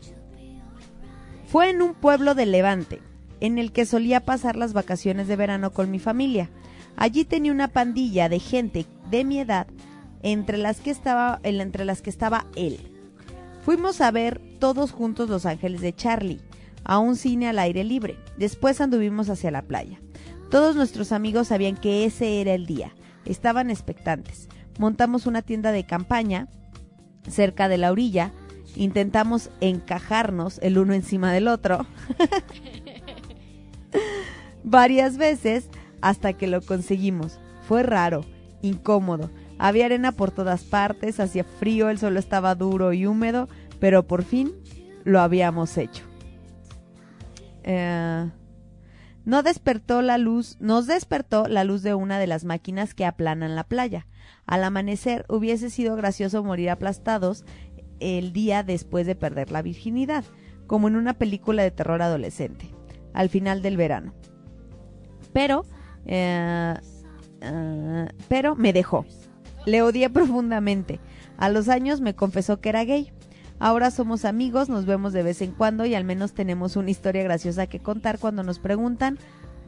[1.46, 3.00] fue en un pueblo de Levante,
[3.38, 6.50] en el que solía pasar las vacaciones de verano con mi familia.
[6.96, 9.68] Allí tenía una pandilla de gente de mi edad,
[10.24, 12.80] entre las que estaba, entre las que estaba él.
[13.64, 16.40] Fuimos a ver todos juntos Los Ángeles de Charlie,
[16.82, 18.16] a un cine al aire libre.
[18.36, 20.00] Después anduvimos hacia la playa.
[20.50, 22.94] Todos nuestros amigos sabían que ese era el día.
[23.24, 24.48] Estaban expectantes.
[24.78, 26.48] Montamos una tienda de campaña
[27.28, 28.32] cerca de la orilla.
[28.76, 31.86] Intentamos encajarnos el uno encima del otro
[34.66, 35.68] varias veces
[36.02, 37.38] hasta que lo conseguimos.
[37.66, 38.24] Fue raro,
[38.60, 39.30] incómodo.
[39.58, 43.48] Había arena por todas partes, hacía frío, el suelo estaba duro y húmedo,
[43.80, 44.52] pero por fin
[45.04, 46.04] lo habíamos hecho.
[47.62, 48.28] Eh,
[49.26, 53.56] no despertó la luz, nos despertó la luz de una de las máquinas que aplanan
[53.56, 54.06] la playa.
[54.46, 57.44] Al amanecer hubiese sido gracioso morir aplastados
[57.98, 60.24] el día después de perder la virginidad,
[60.68, 62.70] como en una película de terror adolescente,
[63.14, 64.14] al final del verano.
[65.32, 65.64] Pero,
[66.06, 66.74] eh,
[67.40, 69.04] eh, pero me dejó.
[69.66, 71.00] Le odié profundamente.
[71.36, 73.12] A los años me confesó que era gay.
[73.58, 77.22] Ahora somos amigos, nos vemos de vez en cuando y al menos tenemos una historia
[77.22, 79.18] graciosa que contar cuando nos preguntan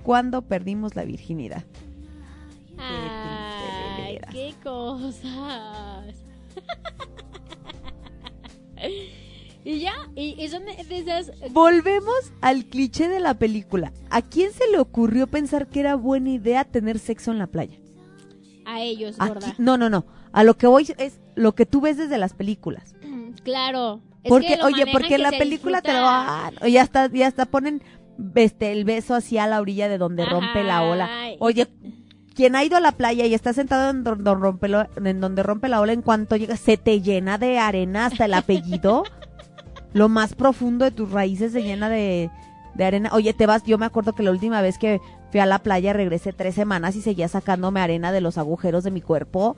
[0.03, 1.65] cuándo perdimos la virginidad.
[2.77, 5.25] Ay, qué cosas.
[9.65, 11.33] y ya, y, y son de esas...
[11.53, 13.93] Volvemos al cliché de la película.
[14.11, 17.79] ¿A quién se le ocurrió pensar que era buena idea tener sexo en la playa?
[18.67, 19.55] A ellos, Aquí- gorda.
[19.59, 20.05] no, no, no.
[20.33, 22.95] A lo que voy es lo que tú ves desde las películas.
[23.43, 24.01] Claro.
[24.25, 26.55] Es Porque, que oye, porque la película te lo dan.
[26.69, 27.83] Ya hasta, ya hasta ponen
[28.35, 31.09] este, el beso así a la orilla de donde rompe la ola.
[31.39, 31.69] Oye,
[32.35, 35.43] quien ha ido a la playa y está sentado en donde rompe, lo- en donde
[35.43, 39.05] rompe la ola, en cuanto llega, se te llena de arena hasta el apellido.
[39.93, 42.31] lo más profundo de tus raíces se llena de,
[42.75, 43.11] de arena.
[43.13, 45.93] Oye, te vas, yo me acuerdo que la última vez que fui a la playa
[45.93, 49.57] regresé tres semanas y seguía sacándome arena de los agujeros de mi cuerpo.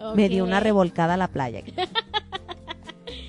[0.00, 1.62] Oh, Me dio una revolcada a la playa.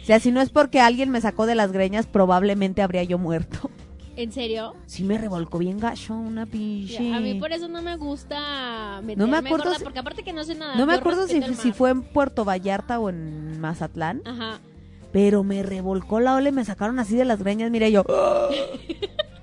[0.06, 3.18] O sea, si no es porque alguien me sacó de las greñas, probablemente habría yo
[3.18, 3.72] muerto.
[4.16, 4.76] ¿En serio?
[4.86, 7.12] Sí me revolcó bien gacho una pinche.
[7.12, 10.22] A mí por eso no me gusta meterme, No me acuerdo gorda, si- porque aparte
[10.24, 10.76] que no sé nada.
[10.76, 11.42] no me acuerdo si,
[11.74, 14.60] fue en Puerto Vallarta o en Mazatlán, Ajá.
[15.12, 17.72] pero me revolcó la ola y me sacaron así de las greñas.
[17.72, 18.06] Mira, yo.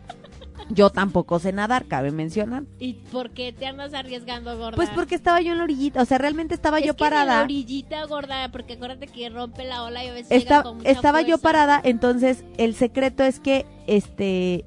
[0.74, 2.64] yo tampoco sé nadar, cabe mencionar.
[2.78, 4.76] ¿Y por qué te andas arriesgando, gorda?
[4.76, 7.10] Pues porque estaba yo en la orillita, o sea, realmente estaba Es yo que de
[7.10, 7.42] la parada.
[7.44, 10.90] orillita, gorda, porque acuérdate que rompe la ola y a veces Esta- llega con mucha
[10.90, 14.64] estaba yo parada, entonces el secreto es que este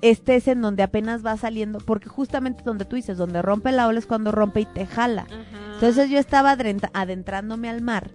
[0.00, 3.88] este es en donde apenas va saliendo, porque justamente donde tú dices, donde rompe la
[3.88, 5.22] ola es cuando rompe y te jala.
[5.22, 5.74] Ajá.
[5.74, 6.52] Entonces yo estaba
[6.92, 8.10] adentrándome al mar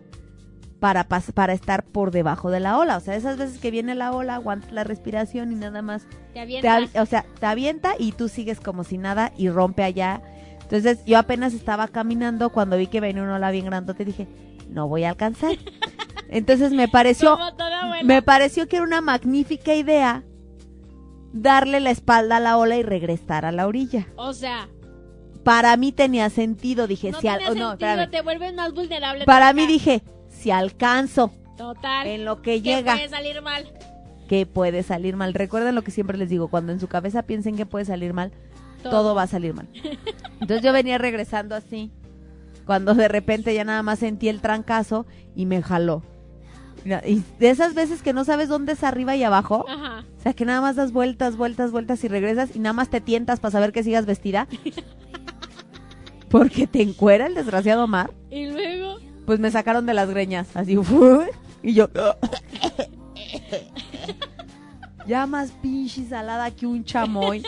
[0.84, 4.12] para para estar por debajo de la ola, o sea, esas veces que viene la
[4.12, 6.82] ola, aguantas la respiración y nada más te te avientas.
[6.94, 10.22] avi- o sea, te avienta y tú sigues como si nada y rompe allá.
[10.62, 14.28] Entonces yo apenas estaba caminando cuando vi que venía una ola bien grande, dije,
[14.68, 15.56] no voy a alcanzar.
[16.28, 17.38] Entonces me pareció
[18.04, 20.24] me pareció que era una magnífica idea
[21.32, 24.08] darle la espalda a la ola y regresar a la orilla.
[24.18, 24.68] O sea,
[25.46, 29.24] Para mí tenía sentido, dije, no si al- no, sentido, te vuelves más vulnerable.
[29.26, 30.02] Para mí dije,
[30.44, 32.06] si alcanzo Total.
[32.08, 33.72] en lo que que llega, puede salir mal.
[34.28, 35.34] que puede salir mal.
[35.34, 38.32] Recuerden lo que siempre les digo, cuando en su cabeza piensen que puede salir mal,
[38.84, 39.70] todo, va a salir mal.
[40.42, 41.92] Entonces yo venía regresando así,
[42.66, 46.04] cuando de repente ya nada más sentí el trancazo y me jaló.
[47.06, 50.04] Y de esas veces que no sabes dónde es arriba y abajo, Ajá.
[50.18, 53.00] o sea que nada más das vueltas, vueltas, vueltas y regresas y nada más te
[53.00, 54.50] tientas para saber que sigas vestida.
[56.30, 58.12] Porque te encuera el desgraciado mar.
[58.32, 58.73] Y luego,
[59.26, 60.78] Pues me sacaron de las greñas, así,
[61.62, 61.90] y yo...
[65.08, 67.44] ya más pinche salada que un chamoy.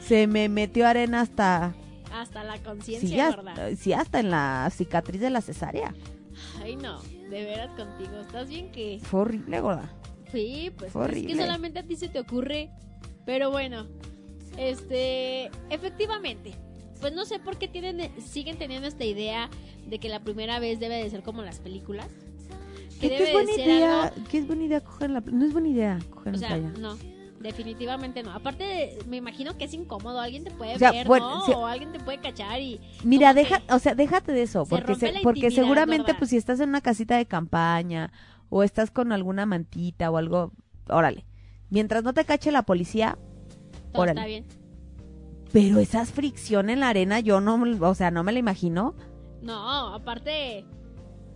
[0.00, 1.74] Se me metió arena hasta...
[2.12, 3.76] hasta la Sí, conciencia, hasta, gorda.
[3.76, 5.94] sí, hasta en la cicatriz de la cesárea.
[6.62, 7.00] Ay, no.
[7.02, 8.20] De veras contigo.
[8.20, 9.00] ¿Estás bien que?
[9.02, 9.90] Fue horrible, gorda.
[10.30, 12.70] Sí, pues Fue es que solamente a ti se te ocurre.
[13.24, 13.86] Pero bueno,
[14.56, 16.54] este, efectivamente,
[17.02, 19.50] pues no sé por qué tienen, siguen teniendo esta idea
[19.86, 22.06] de que la primera vez debe de ser como las películas.
[22.98, 24.02] Que ¿Qué, debe es buena de ser idea?
[24.04, 26.72] algo, ¿Qué es buena idea coger la No es buena idea coger o sea, playa.
[26.78, 26.96] no,
[27.40, 28.30] definitivamente no.
[28.32, 31.44] Aparte, me imagino que es incómodo, alguien te puede O sea, ver, bueno, ¿no?
[31.44, 31.52] sí.
[31.52, 34.94] O alguien te puede cachar y Mira, deja, o sea, déjate de eso, se porque
[34.94, 38.12] se- porque seguramente pues si estás en una casita de campaña
[38.48, 40.52] o estás con alguna mantita o algo,
[40.88, 41.24] órale.
[41.70, 43.18] Mientras no te cache la policía,
[43.92, 44.20] todo órale.
[44.20, 44.61] está bien.
[45.52, 48.94] Pero esas fricción en la arena yo no, o sea, no me la imagino.
[49.42, 50.64] No, aparte,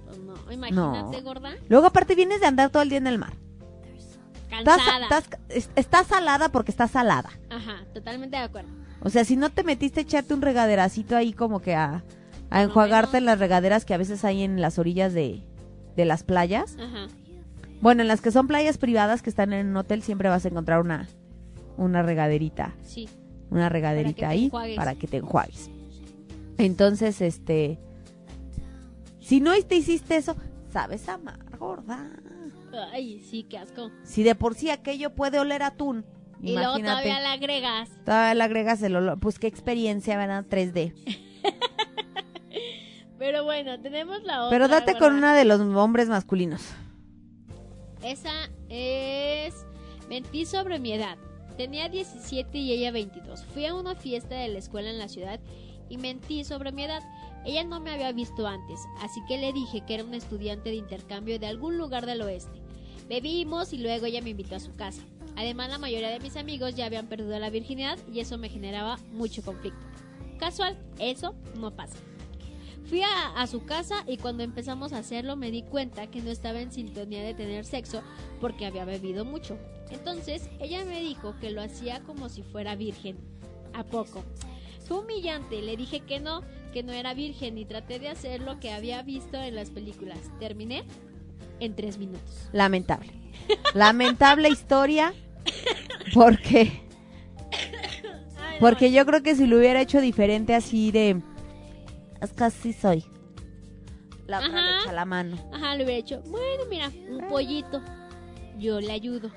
[0.06, 1.22] pues no, imagínate, No.
[1.22, 3.32] gorda, Luego aparte vienes de andar todo el día en el mar.
[4.48, 5.02] Cansada.
[5.02, 7.30] estás, es- estás salada porque estás salada.
[7.50, 8.70] Ajá, totalmente de acuerdo.
[9.02, 12.02] O sea, si no te metiste a echarte un regaderacito ahí como que a,
[12.50, 15.42] enjuagarte en las regaderas que a veces hay en las orillas de,
[15.96, 16.76] de las playas.
[16.80, 17.08] Ajá.
[17.80, 20.48] Bueno, en las que son playas privadas que están en un hotel siempre vas a
[20.48, 21.08] encontrar una,
[21.76, 23.08] una regaderita, Sí,
[23.50, 25.70] una regaderita ahí para que te enjuagues.
[26.58, 27.78] Entonces, este,
[29.20, 30.36] si no te hiciste eso,
[30.72, 32.10] sabes amar, gorda.
[32.92, 33.90] Ay, sí, qué asco.
[34.04, 36.04] Si de por sí aquello puede oler a atún,
[36.42, 37.88] Y luego todavía le agregas.
[38.04, 40.44] Todavía le agregas el olor, pues qué experiencia, ¿verdad?
[40.48, 40.94] 3D.
[43.18, 44.50] Pero bueno, tenemos la otra.
[44.50, 46.62] Pero date con una de los hombres masculinos.
[48.02, 49.66] Esa es.
[50.08, 51.16] Mentí sobre mi edad.
[51.56, 53.44] Tenía 17 y ella 22.
[53.44, 55.40] Fui a una fiesta de la escuela en la ciudad
[55.88, 57.02] y mentí sobre mi edad.
[57.44, 60.76] Ella no me había visto antes, así que le dije que era un estudiante de
[60.76, 62.60] intercambio de algún lugar del oeste.
[63.08, 65.02] Bebimos y luego ella me invitó a su casa.
[65.36, 68.98] Además, la mayoría de mis amigos ya habían perdido la virginidad y eso me generaba
[69.12, 69.86] mucho conflicto.
[70.38, 71.96] Casual, eso no pasa.
[72.88, 76.60] Fui a, su casa y cuando empezamos a hacerlo me di cuenta que no estaba
[76.60, 78.02] en sintonía de tener sexo
[78.40, 79.58] porque había bebido mucho.
[79.90, 83.16] Entonces ella me dijo que lo hacía como si fuera virgen.
[83.72, 84.24] ¿A poco?
[84.86, 88.60] Fue humillante, le dije que no, que no era virgen y traté de hacer lo
[88.60, 90.18] que había visto en las películas.
[90.38, 90.84] Terminé
[91.60, 92.48] en tres minutos.
[92.52, 93.12] Lamentable.
[93.74, 95.12] Lamentable historia.
[96.14, 96.82] Porque,
[98.60, 101.20] porque yo creo que si lo hubiera hecho diferente así de...
[102.20, 103.04] Es que así soy.
[104.26, 104.70] La otra Ajá.
[104.70, 105.50] le echa la mano.
[105.52, 107.82] Ajá, le hubiera hecho, bueno, mira, un pollito.
[108.58, 109.30] Yo le ayudo.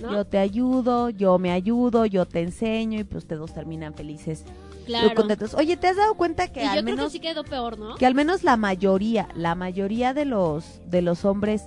[0.00, 0.12] ¿No?
[0.12, 4.44] Yo te ayudo, yo me ayudo, yo te enseño y pues ustedes dos terminan felices.
[4.86, 5.14] claro.
[5.14, 5.54] contentos.
[5.54, 7.78] Oye, ¿te has dado cuenta que y yo al creo menos que sí quedó peor,
[7.78, 7.96] ¿no?
[7.96, 11.64] que al menos la mayoría, la mayoría de los de los hombres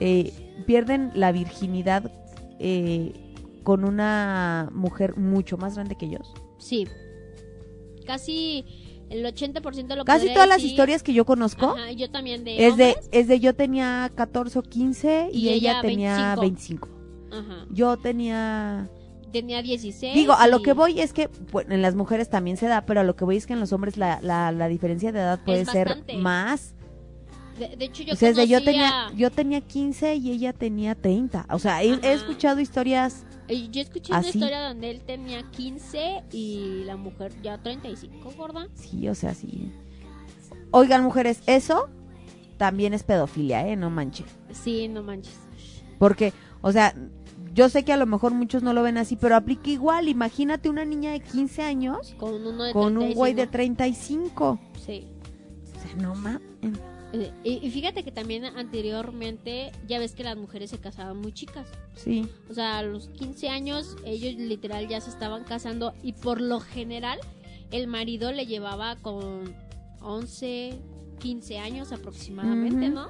[0.00, 0.32] eh,
[0.66, 2.10] pierden la virginidad
[2.58, 3.12] eh,
[3.62, 6.32] con una mujer mucho más grande que ellos.
[6.58, 6.86] Sí.
[8.06, 8.64] Casi
[9.10, 12.44] El 80% de lo que Casi todas las historias que yo conozco Ajá, yo también
[12.44, 16.36] de es de es de yo tenía 14 o 15 y, Y ella, ella tenía
[16.36, 16.86] 25.
[16.86, 16.99] 25.
[17.32, 17.66] Ajá.
[17.70, 18.88] Yo tenía
[19.32, 20.14] Tenía 16.
[20.14, 23.00] Digo, a lo que voy es que bueno, en las mujeres también se da, pero
[23.00, 25.40] a lo que voy es que en los hombres la, la, la diferencia de edad
[25.44, 26.74] puede ser más.
[27.58, 31.46] De, de hecho, yo o sea, yo tenía yo tenía 15 y ella tenía 30.
[31.50, 36.96] O sea, he, escuchado historias Yo escuché una historia donde él tenía 15 y la
[36.96, 38.66] mujer ya 35, gorda.
[38.74, 39.70] Sí, o sea, sí.
[40.72, 41.88] Oigan, mujeres, eso
[42.56, 43.76] también es pedofilia, ¿eh?
[43.76, 44.26] No manches.
[44.52, 45.38] Sí, no manches.
[45.98, 46.94] Porque, o sea,
[47.52, 50.08] yo sé que a lo mejor muchos no lo ven así, pero aplica igual.
[50.08, 54.58] Imagínate una niña de 15 años Con uno de con un güey de 35.
[54.58, 54.60] 35.
[54.84, 55.06] Sí.
[55.76, 56.40] O sea, no mames.
[57.12, 61.32] Eh, Y, y fíjate que también anteriormente ya ves que las mujeres se casaban muy
[61.32, 61.66] chicas.
[61.96, 62.28] Sí.
[62.48, 66.60] O sea, a los 15 años ellos literal ya se estaban casando y por lo
[66.60, 67.18] general
[67.72, 69.54] el marido le llevaba con
[70.02, 70.78] 11,
[71.18, 72.88] 15 años aproximadamente.
[72.88, 73.08] ¿no?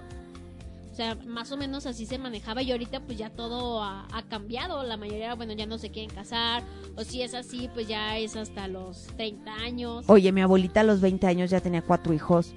[0.90, 4.22] O sea, más o menos así se manejaba y ahorita pues ya todo ha, ha
[4.24, 4.82] cambiado.
[4.82, 6.64] La mayoría, bueno, ya no se quieren casar.
[6.96, 10.04] O si es así, pues ya es hasta los 30 años.
[10.08, 12.54] Oye, mi abuelita a los 20 años ya tenía cuatro hijos.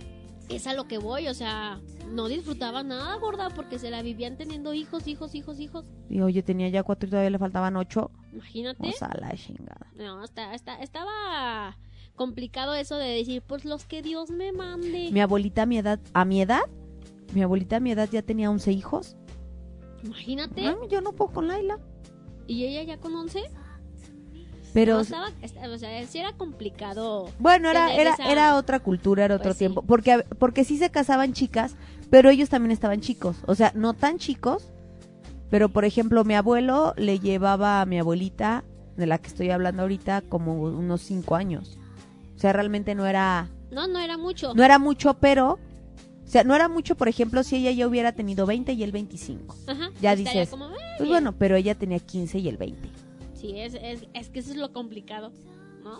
[0.49, 4.37] Es a lo que voy, o sea, no disfrutaba nada, gorda, porque se la vivían
[4.37, 5.85] teniendo hijos, hijos, hijos, hijos.
[6.09, 8.11] Y oye, tenía ya cuatro y todavía le faltaban ocho.
[8.33, 8.89] Imagínate.
[8.89, 9.87] O sea, la chingada.
[9.95, 11.77] No, está, está, estaba
[12.15, 15.09] complicado eso de decir, pues los que Dios me mande.
[15.11, 16.63] Mi abuelita a mi edad, a mi edad,
[17.33, 19.15] mi abuelita a mi edad ya tenía 11 hijos.
[20.03, 20.65] Imagínate.
[20.67, 21.79] Ah, yo no puedo con Laila.
[22.47, 23.41] Y ella ya con 11.
[24.73, 27.29] Pero No, estaba, esta- o sea, sí era complicado.
[27.39, 29.59] Bueno, era, era, esa- era otra cultura, era otro Pues sí.
[29.59, 29.83] tiempo.
[29.83, 31.75] Porque, porque sí se casaban chicas,
[32.09, 33.37] pero ellos también estaban chicos.
[33.45, 34.67] O sea, no tan chicos,
[35.51, 38.63] pero por ejemplo, mi abuelo le llevaba a mi abuelita,
[38.97, 41.77] de la que estoy hablando ahorita, como unos cinco años.
[42.35, 44.53] O sea, realmente no era, No, no era mucho.
[44.55, 45.59] no era mucho, pero,
[46.33, 49.55] sea, no era mucho, por ejemplo, si ella ya hubiera tenido 20 y él 25.
[49.67, 51.09] Ajá, ya dices, como, "Eh, Pues bien".
[51.09, 52.89] bueno, pero ella tenía 15 y él 20.
[53.33, 55.31] Sí, es, es, es que eso es lo complicado,
[55.83, 55.99] ¿no?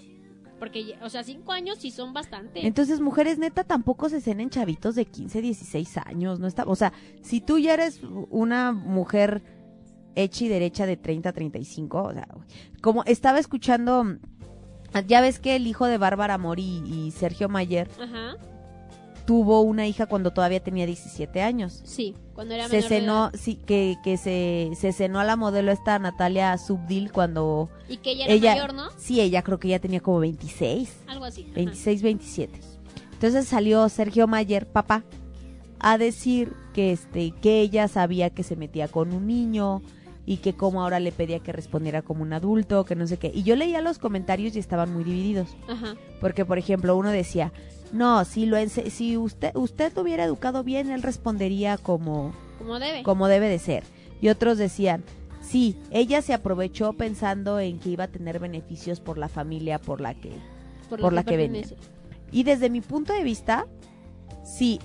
[0.59, 2.65] Porque, o sea, cinco años sí son bastante.
[2.65, 6.93] Entonces, mujeres neta tampoco se cenen chavitos de 15, 16 años, no está, o sea,
[7.21, 9.41] si tú ya eres una mujer
[10.15, 12.27] hecha y derecha de 30, 35, o sea,
[12.81, 14.17] como estaba escuchando,
[15.07, 18.37] ya ves que el hijo de Bárbara Mori y Sergio Mayer Ajá,
[19.25, 21.81] tuvo una hija cuando todavía tenía 17 años.
[21.85, 23.39] sí, cuando era Se menor de cenó, edad.
[23.39, 28.11] sí, que, que se, se cenó a la modelo esta Natalia Subdil cuando Y que
[28.11, 28.89] ella era ella, mayor, ¿no?
[28.97, 30.89] sí, ella creo que ya tenía como 26.
[31.07, 31.43] Algo así.
[31.43, 31.53] ajá.
[31.55, 32.59] 26, 27.
[33.13, 35.03] Entonces salió Sergio Mayer, papá,
[35.79, 39.81] a decir que este que ella sabía que se metía con un niño
[40.25, 43.31] y que como ahora le pedía que respondiera como un adulto, que no sé qué.
[43.33, 45.95] Y yo leía los comentarios y estaban muy divididos, Ajá.
[46.21, 47.51] porque por ejemplo, uno decía,
[47.91, 52.79] "No, si lo ense- si usted usted lo hubiera educado bien, él respondería como Como
[52.79, 53.03] debe.
[53.03, 53.83] como debe de ser."
[54.21, 55.03] Y otros decían,
[55.41, 59.99] "Sí, ella se aprovechó pensando en que iba a tener beneficios por la familia por
[59.99, 60.31] la que
[60.89, 61.61] por la que venía.
[61.63, 61.89] pertenece.
[62.31, 63.67] y desde mi punto de vista,
[64.45, 64.79] sí,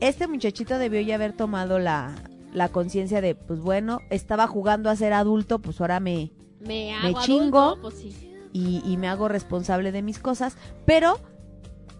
[0.00, 2.14] este muchachito debió ya haber tomado la,
[2.52, 6.32] la conciencia de, pues bueno, estaba jugando a ser adulto, pues ahora me...
[6.60, 7.60] Me hago chingo.
[7.60, 8.32] adulto, pues sí.
[8.52, 11.18] Y, y me hago responsable de mis cosas, pero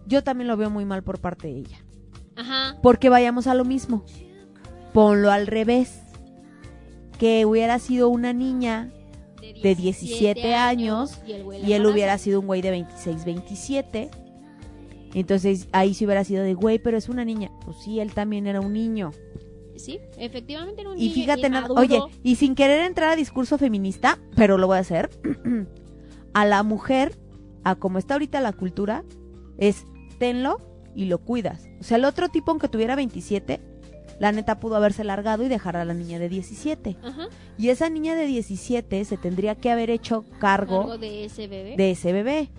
[0.05, 1.77] yo también lo veo muy mal por parte de ella.
[2.35, 2.77] Ajá.
[2.81, 4.03] Porque vayamos a lo mismo.
[4.93, 6.01] Ponlo al revés.
[7.17, 8.91] Que hubiera sido una niña
[9.61, 14.09] de 17 años y él, y él hubiera sido un güey de 26, 27.
[15.13, 17.51] Entonces ahí sí hubiera sido de güey, pero es una niña.
[17.65, 19.11] Pues sí, él también era un niño.
[19.81, 21.81] Sí, efectivamente era un Y niño fíjate nada, inmaduro.
[22.05, 25.09] oye, y sin querer entrar a discurso feminista, pero lo voy a hacer,
[26.33, 27.17] a la mujer,
[27.63, 29.03] a como está ahorita la cultura,
[29.57, 29.85] es
[30.19, 30.57] tenlo
[30.95, 31.67] y lo cuidas.
[31.79, 33.59] O sea, el otro tipo, aunque tuviera 27,
[34.19, 36.97] la neta pudo haberse largado y dejar a la niña de 17.
[37.03, 37.27] Ajá.
[37.57, 41.75] Y esa niña de 17 se tendría que haber hecho cargo de ese bebé.
[41.75, 42.49] de ese bebé.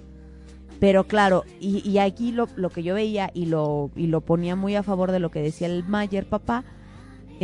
[0.80, 4.56] Pero claro, y, y aquí lo, lo que yo veía y lo, y lo ponía
[4.56, 6.64] muy a favor de lo que decía el Mayer papá,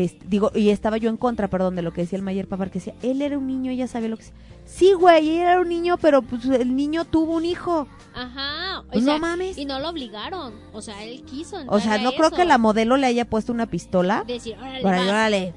[0.04, 2.66] es- digo, y estaba yo en contra, perdón, de lo que decía el Mayer papá,
[2.66, 4.24] que decía, él era un niño, ella sabía lo que...
[4.64, 7.86] Sí, güey, él era un niño, pero pues el niño tuvo un hijo.
[8.14, 8.80] Ajá.
[8.80, 9.56] O Pues sea, no mames.
[9.56, 10.54] Y no lo obligaron.
[10.72, 11.56] O sea, él quiso.
[11.68, 14.24] O sea, no a creo que la modelo le haya puesto una pistola.
[14.26, 15.00] Decir, órale, vas.
[15.08, 15.54] órale,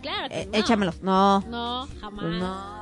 [0.00, 0.58] Claro que eh, no.
[0.58, 1.02] échamelos.
[1.02, 2.24] No, No, jamás.
[2.24, 2.81] pues no.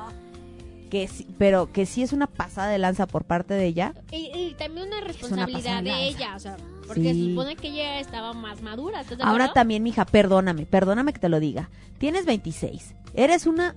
[0.91, 3.93] Que sí, pero que sí es una pasada de lanza por parte de ella.
[4.11, 7.23] Y, y también una responsabilidad de ella, o sea, porque Sí.
[7.23, 9.01] se supone que ella estaba más madura.
[9.01, 11.69] ¿estás de Ahora también, mija, perdóname, perdóname que te lo diga.
[11.97, 13.73] Tienes 26, eres una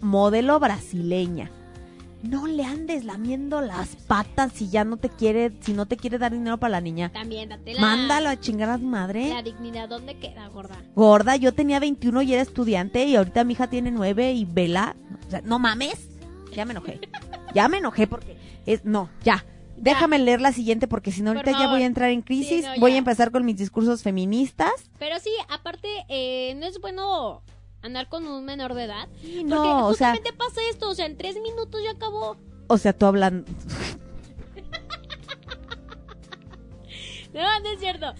[0.00, 1.50] modelo brasileña
[2.22, 6.18] no le andes lamiendo las patas si ya no te quiere, si no te quiere
[6.18, 7.10] dar dinero para la niña.
[7.10, 9.28] También date la, Mándalo a chingar a su madre.
[9.30, 9.88] la dignidad.
[9.88, 10.76] ¿Dónde queda, gorda?
[10.94, 14.96] Gorda, yo tenía 21 y era estudiante y ahorita mi hija tiene 9 y vela.
[15.26, 16.09] O sea, no mames.
[16.52, 17.00] Ya me enojé.
[17.54, 18.36] Ya me enojé porque
[18.66, 19.44] es no, ya.
[19.76, 22.64] Déjame leer la siguiente porque si no ahorita ya voy a entrar en crisis.
[22.64, 24.72] Sí, no, voy a empezar con mis discursos feministas.
[24.98, 27.42] Pero sí, aparte, eh, no es bueno
[27.80, 29.08] andar con un menor de edad.
[29.22, 32.36] Sí, Porque no, o sea, justamente pasa esto, o sea, en tres minutos ya acabó.
[32.66, 33.46] o sea, tú hablan
[37.32, 38.12] No, no es cierto.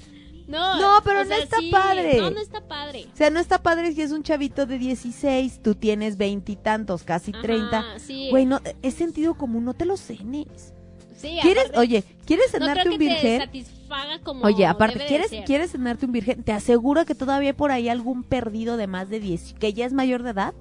[0.51, 1.70] No, No, pero no sea, está sí.
[1.70, 2.16] padre.
[2.18, 3.07] No, no está padre.
[3.12, 7.32] O sea, no está padre si es un chavito de 16, tú tienes veintitantos, casi
[7.32, 7.98] 30.
[7.98, 8.28] sí.
[8.30, 10.74] Güey, no, es sentido común, no te lo cenes.
[11.16, 13.40] Sí, ¿Quieres, aparte, oye, ¿quieres no cenarte creo un que te virgen?
[13.40, 15.30] satisfaga como Oye, aparte, ¿quieres.
[15.44, 16.42] ¿quieres cenarte un virgen?
[16.42, 19.84] Te aseguro que todavía hay por ahí algún perdido de más de 10, que ya
[19.84, 20.55] es mayor de edad,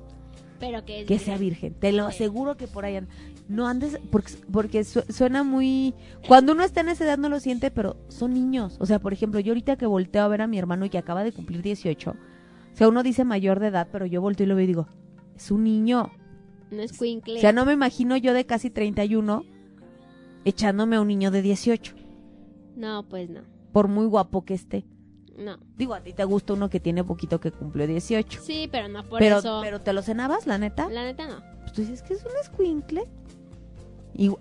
[0.59, 1.73] Pero que, es que sea virgen.
[1.75, 2.15] Te lo Sí.
[2.15, 2.99] aseguro que por ahí.
[3.50, 5.93] No andes, porque, porque su- suena muy...
[6.28, 8.78] Cuando uno está en esa edad no lo siente, pero son niños.
[8.80, 11.00] O sea, por ejemplo, yo ahorita que volteo a ver a mi hermano y que
[11.00, 12.16] acaba de cumplir 18, o
[12.76, 14.88] sea, uno dice mayor de edad, pero yo volteo y lo veo y digo,
[15.36, 16.12] es un niño.
[16.70, 17.38] No es cuincle.
[17.39, 19.43] O sea, no me imagino yo de casi 31
[20.45, 21.95] echándome a un niño de 18,
[22.76, 23.41] No, pues no.
[23.72, 24.86] por muy guapo que esté.
[25.38, 25.58] No.
[25.78, 28.41] Digo, a ti te gusta uno que tiene poquito que cumplió 18.
[28.43, 29.60] Sí, pero no por pero, eso.
[29.64, 30.89] pero te lo cenabas, la neta.
[30.89, 31.41] La neta no.
[31.62, 33.04] Pues tú dices que es un escuincle.
[34.16, 34.32] Y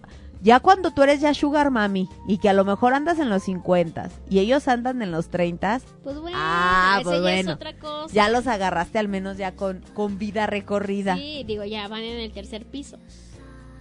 [0.43, 3.43] ya cuando tú eres ya sugar mami y que a lo mejor andas en los
[3.45, 7.51] 50 y ellos andan en los 30, Pues bueno, Ah, pues ya bueno.
[7.51, 8.15] es otra cosa.
[8.15, 11.17] ya los agarraste al menos ya con, con vida recorrida.
[11.17, 12.99] Sí, digo, ya van en el tercer piso.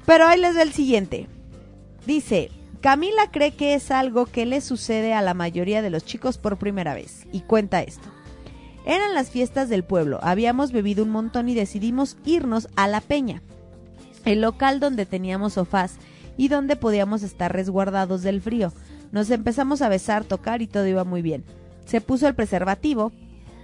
[0.05, 1.27] Pero ahí les va el siguiente.
[2.05, 2.49] Dice,
[2.81, 6.57] Camila cree que es algo que le sucede a la mayoría de los chicos por
[6.57, 7.27] primera vez.
[7.31, 8.07] Y cuenta esto.
[8.85, 13.41] Eran las fiestas del pueblo, habíamos bebido un montón y decidimos irnos a la peña,
[14.27, 15.97] el local donde teníamos sofás
[16.37, 18.73] y donde podíamos estar resguardados del frío.
[19.11, 21.43] Nos empezamos a besar, tocar y todo iba muy bien.
[21.85, 23.11] Se puso el preservativo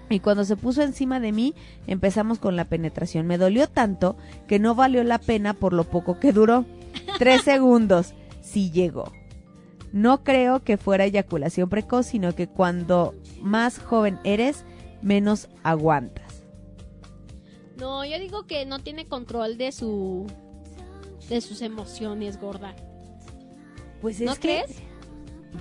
[0.10, 1.54] y cuando se puso encima de mí
[1.88, 3.28] empezamos con la penetración.
[3.28, 4.16] Me dolió tanto
[4.48, 6.66] que no valió la pena por lo poco que duró.
[7.20, 8.14] Tres segundos.
[8.42, 9.12] Sí llegó.
[9.92, 14.66] No creo que fuera eyaculación precoz, sino que cuando más joven eres,
[15.02, 16.44] menos aguantas.
[17.78, 20.26] No, yo digo que no tiene control de su
[21.30, 22.76] de sus emociones, gorda.
[24.02, 24.78] Pues ¿No es que- crees?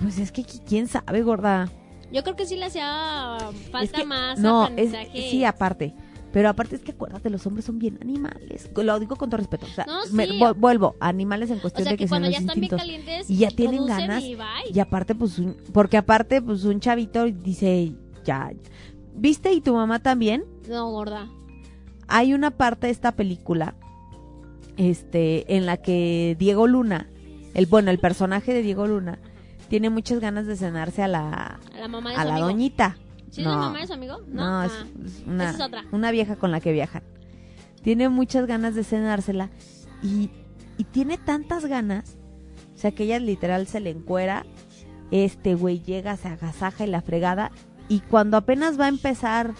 [0.01, 1.69] Pues es que qui- quién sabe, gorda.
[2.11, 3.37] Yo creo que sí le hacía
[3.71, 5.93] falta Es que- más no, es, sí, aparte.
[6.31, 8.67] Pero aparte es que acuérdate, los hombres son bien animales.
[8.75, 9.67] Lo digo con todo respeto.
[9.67, 10.11] O sea, No, sí.
[10.15, 12.75] vu- vuelvo, animales en o cuestión sea de que que cuando los ya están bien
[12.75, 14.23] calientes Y ya tienen ganas.
[14.23, 14.35] y.
[14.73, 17.93] Y aparte, pues, un- porque aparte, pues, un chavito dice,
[18.25, 18.51] ya,
[19.15, 19.53] ¿viste?
[19.53, 20.43] Y tu mamá también.
[20.67, 21.29] No, gorda.
[22.07, 23.75] Hay una parte de esta película,
[24.77, 27.07] este, en la que Diego Luna,
[27.53, 29.19] el, bueno, el personaje de Diego Luna,
[29.69, 32.47] tiene muchas ganas de cenarse a la, A la mamá de a la amigo.
[32.47, 32.97] doñita.
[33.31, 34.17] ¿Sí es la mamá de su amigo?
[34.27, 34.85] No, No, es, Ah.
[35.05, 35.83] es una, Esa es otra.
[35.91, 37.01] una vieja con la que viajan.
[37.81, 39.49] Tiene muchas ganas de cenársela
[40.03, 40.29] y,
[40.77, 42.15] y tiene tantas ganas,
[42.75, 44.45] o sea que ella literal se le encuera,
[45.11, 47.51] este güey llega, se agasaja y la fregada
[47.89, 49.53] y cuando apenas va a empezar,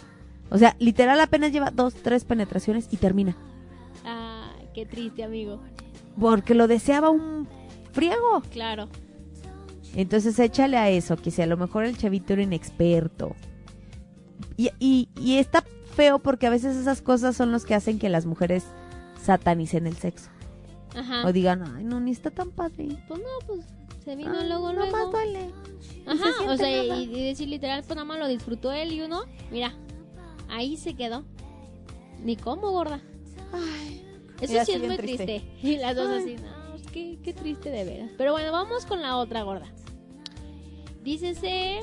[0.49, 3.35] o sea, literal apenas lleva dos, tres penetraciones y termina.
[4.73, 5.61] Qué triste, amigo.
[6.19, 7.47] Porque lo deseaba un
[7.91, 8.41] friego.
[8.51, 8.89] Claro.
[9.95, 13.35] Entonces échale a eso, que si a lo mejor el chavito era inexperto.
[14.57, 15.63] Y, y, y está
[15.95, 18.65] feo porque a veces esas cosas son los que hacen que las mujeres
[19.21, 20.29] satanicen el sexo.
[20.95, 21.25] Ajá.
[21.27, 22.87] O digan, ay, no, ni está tan padre.
[23.07, 23.65] Pues no, pues
[24.03, 24.91] se vino Ay, luego, no luego.
[24.97, 25.49] más duele.
[25.81, 29.01] Se Ajá, o sea, y, y decir literal, pues nada más lo disfrutó él y
[29.01, 29.21] uno,
[29.51, 29.73] mira,
[30.49, 31.23] ahí se quedó.
[32.23, 33.01] Ni cómo, gorda.
[33.53, 34.03] Ay,
[34.41, 35.25] Eso sí es muy triste.
[35.25, 35.67] triste.
[35.67, 36.35] Y las dos Ay.
[36.35, 38.11] así, no, que qué triste de veras.
[38.17, 39.71] Pero bueno, vamos con la otra gorda.
[41.03, 41.79] Dícese,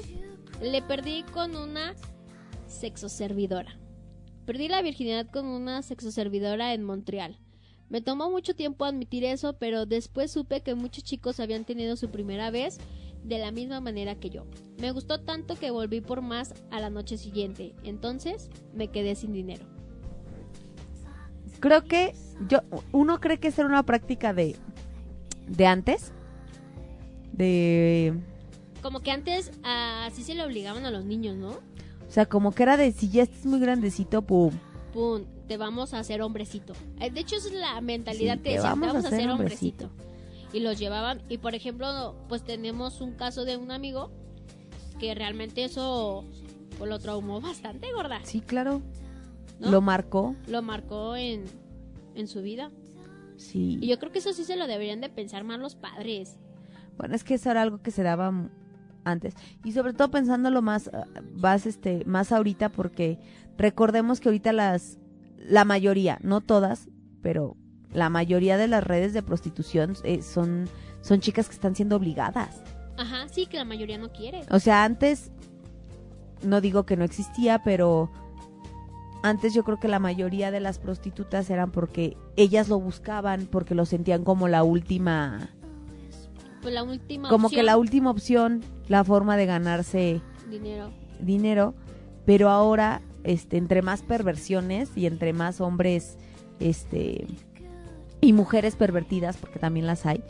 [0.62, 1.94] le perdí con una
[2.66, 3.78] sexoservidora.
[4.46, 7.38] Perdí la virginidad con una sexoservidora en Montreal.
[7.88, 12.11] Me tomó mucho tiempo admitir eso, pero después supe que muchos chicos habían tenido su
[12.11, 12.78] primera vez
[13.24, 14.46] de la misma manera que yo.
[14.78, 17.74] Me gustó tanto que volví por más a la noche siguiente.
[17.82, 19.66] Entonces me quedé sin dinero.
[21.61, 22.15] Creo que
[22.49, 22.61] yo
[22.93, 24.57] uno cree que era una práctica de
[25.47, 26.13] de antes
[27.33, 28.15] de
[28.83, 31.51] Como que antes ah, así se le obligaban a los niños, ¿no?
[31.51, 34.53] o sea como que era de si ya estás muy grandecito pum
[34.93, 36.73] Pum, te vamos a hacer hombrecito.
[37.01, 39.31] Eh, De hecho, esa es la mentalidad Sí, que decían, vamos te vamos a hacer
[39.31, 39.91] hombrecito.
[40.53, 44.11] Y los llevaban, y por ejemplo, pues tenemos un caso de un amigo
[44.99, 46.25] que realmente eso
[46.77, 48.19] pues, lo traumó bastante, gorda.
[48.25, 48.83] sí claro
[49.61, 49.71] ¿no?
[49.71, 51.45] lo marcó Lo marcó en,
[52.15, 52.71] en su vida.
[53.37, 53.79] Sí.
[53.81, 56.37] Y yo creo que eso sí se lo deberían de pensar más los padres.
[56.99, 58.33] Bueno, es que eso era algo que se daba
[59.05, 59.35] antes.
[59.65, 63.19] Y sobre todo pensándolo más, ah, más, este, más ahorita, porque
[63.57, 64.99] recordemos que ahorita las,
[65.39, 66.89] la mayoría, no todas,
[67.23, 67.57] pero
[67.93, 70.69] la mayoría de las redes de prostitución eh, son,
[71.01, 72.63] son chicas que están siendo obligadas.
[72.97, 74.43] Ajá, sí, que la mayoría no quiere.
[74.51, 75.31] O sea, antes,
[76.43, 78.11] no digo que no existía, pero
[79.23, 83.75] antes yo creo que la mayoría de las prostitutas eran porque ellas lo buscaban, porque
[83.75, 85.51] lo sentían como la última,
[86.62, 90.91] Pues la última como opción, que la última opción, la forma de ganarse dinero.
[91.21, 91.75] dinero,
[92.25, 96.16] pero ahora este entre más perversiones y entre más hombres
[96.59, 97.27] este
[98.21, 100.23] y mujeres pervertidas, porque también las hay,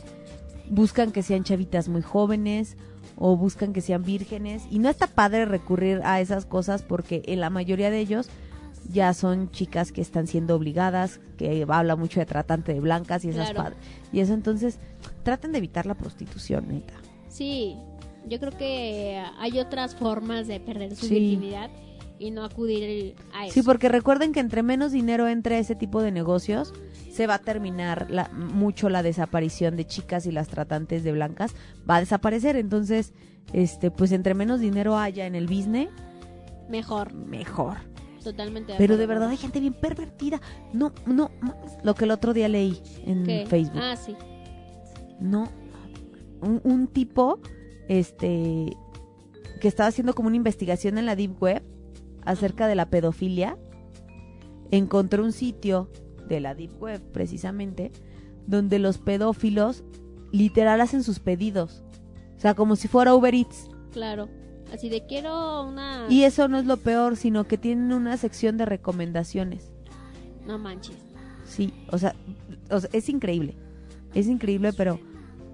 [0.69, 2.77] buscan que sean chavitas muy jóvenes
[3.17, 4.63] o buscan que sean vírgenes.
[4.71, 8.29] Y no está padre recurrir a esas cosas porque en la mayoría de ellos
[8.91, 13.29] ya son chicas que están siendo obligadas, que habla mucho de tratante de blancas y
[13.29, 13.75] esas Claro.
[14.11, 14.79] y eso entonces
[15.23, 16.93] traten de evitar la prostitución, neta.
[17.29, 17.75] Sí,
[18.27, 21.15] yo creo que hay otras formas de perder su Sí.
[21.15, 21.69] virginidad
[22.19, 23.53] y no acudir a eso.
[23.55, 26.71] Sí, porque recuerden que entre menos dinero entre ese tipo de negocios,
[27.11, 31.55] se va a terminar la- mucho la desaparición de chicas y las tratantes de blancas
[31.89, 32.55] va a desaparecer.
[32.57, 33.13] Entonces,
[33.53, 35.89] este, pues entre menos dinero haya en el business,
[36.69, 37.77] Mejor, mejor.
[38.23, 38.73] Totalmente.
[38.77, 40.41] Pero de verdad hay gente bien pervertida.
[40.73, 43.45] No, no, no, lo que el otro día leí en ¿Qué?
[43.47, 43.81] Facebook.
[43.81, 44.15] Ah, sí.
[45.19, 45.47] No,
[46.41, 47.39] un, un tipo,
[47.87, 48.75] este,
[49.59, 51.63] que estaba haciendo como una investigación en la Deep Web
[52.23, 53.57] acerca de la pedofilia,
[54.71, 55.89] encontró un sitio
[56.27, 57.91] de la Deep Web, precisamente,
[58.47, 59.83] donde los pedófilos
[60.31, 61.83] literal hacen sus pedidos.
[62.37, 63.69] O sea, como si fuera Uber Eats.
[63.91, 64.29] Claro.
[64.73, 66.05] Así de quiero una...
[66.09, 69.71] Y eso no es lo peor, sino que tienen una sección de recomendaciones.
[70.47, 70.95] No manches.
[71.45, 72.15] Sí, o sea,
[72.69, 73.55] o sea, es increíble.
[74.13, 74.99] Es increíble, pero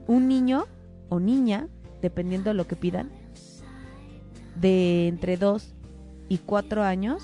[0.08, 0.66] un niño
[1.10, 1.68] o niña,
[2.02, 3.10] dependiendo de lo que pidan,
[4.60, 5.74] de entre 2
[6.30, 7.24] y 4 años,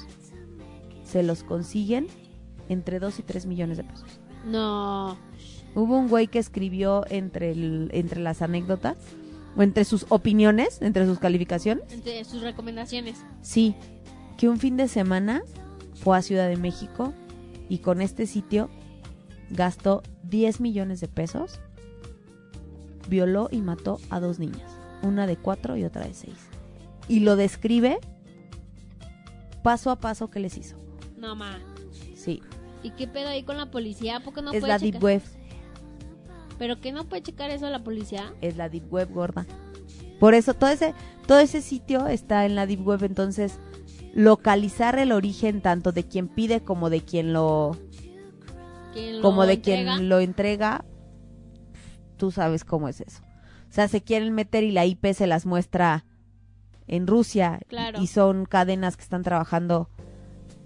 [1.04, 2.08] se los consiguen
[2.70, 4.20] entre 2 y 3 millones de pesos.
[4.46, 5.18] No.
[5.76, 8.98] Hubo un güey que escribió entre, el- entre las anécdotas,
[9.56, 13.18] o entre sus opiniones, entre sus calificaciones, Entre sus recomendaciones.
[13.42, 13.76] Sí,
[14.38, 15.44] que un fin de semana
[15.96, 17.14] fue a Ciudad de México
[17.70, 18.70] y con este sitio
[19.50, 21.60] gastó 10 millones de pesos,
[23.10, 26.38] violó y mató a dos niñas, una de cuatro y otra de seis.
[27.08, 28.00] Y lo describe
[29.62, 30.78] paso a paso que les hizo.
[31.18, 31.60] No, ma.
[32.16, 32.42] Sí,
[32.84, 34.20] ¿Y qué pedo ahí con la policía?
[34.20, 34.94] ¿Por qué no es puede la checar?
[34.94, 35.22] Deep Web,
[36.58, 38.34] ¿Pero que no puede checar eso la policía?
[38.42, 39.46] es la Deep Web gorda.
[40.20, 40.94] Por eso todo ese,
[41.28, 43.60] todo ese sitio está en la Deep Web, entonces
[44.14, 47.76] localizar el origen tanto de quien pide como de quien lo
[48.94, 49.96] ¿Quién lo como de entrega?
[49.96, 50.86] quien lo entrega,
[52.18, 53.22] tú sabes cómo es eso.
[53.70, 56.06] O sea, se quieren meter y la IP se las muestra
[56.88, 58.00] en Rusia Claro.
[58.02, 59.90] y son cadenas que están trabajando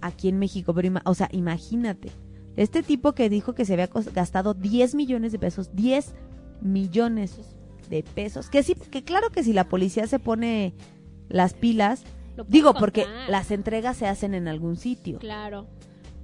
[0.02, 0.74] aquí en México.
[0.74, 2.10] Pero, o sea, imagínate,
[2.58, 6.12] este tipo que dijo que se había gastado 10 millones de pesos, 10
[6.60, 7.38] millones
[7.88, 10.74] de pesos, que sí, que claro que si la policía se pone
[11.28, 12.02] las pilas,
[12.48, 15.20] digo, porque las entregas se hacen en algún sitio.
[15.20, 15.68] Claro.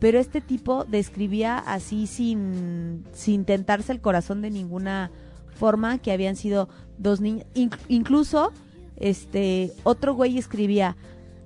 [0.01, 5.12] Pero este tipo describía así sin, sin tentarse el corazón de ninguna
[5.55, 6.68] forma que habían sido
[6.99, 7.47] dos niños.
[7.87, 8.51] incluso,
[8.97, 10.97] este, otro güey escribía,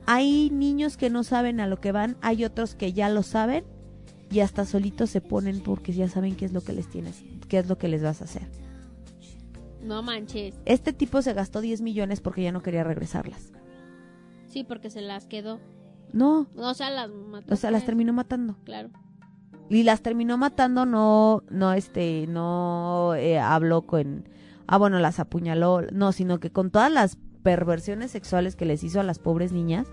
[0.07, 3.65] hay niños que no saben a lo que van, hay otros que ya lo saben
[4.31, 7.59] y hasta solitos se ponen porque ya saben qué es lo que les tienes, qué
[7.59, 8.43] es lo que les vas a hacer.
[9.83, 10.55] No manches.
[10.65, 13.53] Este tipo se gastó 10 millones porque ya no quería regresarlas.
[14.49, 15.61] Sí, porque se las quedó.
[16.13, 17.53] No, O sea, las mató.
[17.55, 17.87] o sea, las pues.
[17.87, 18.57] terminó matando.
[18.65, 18.91] Claro.
[19.71, 24.27] y las terminó matando no no este no eh, habló con
[24.67, 28.99] ah bueno las apuñaló no sino que con todas las perversiones sexuales que les hizo
[29.01, 29.87] a las pobres niñas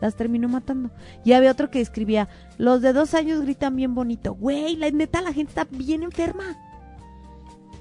[0.00, 0.90] las terminó matando
[1.24, 2.28] y había otro que escribía
[2.58, 6.56] los de dos años gritan bien bonito güey la neta la gente está bien enferma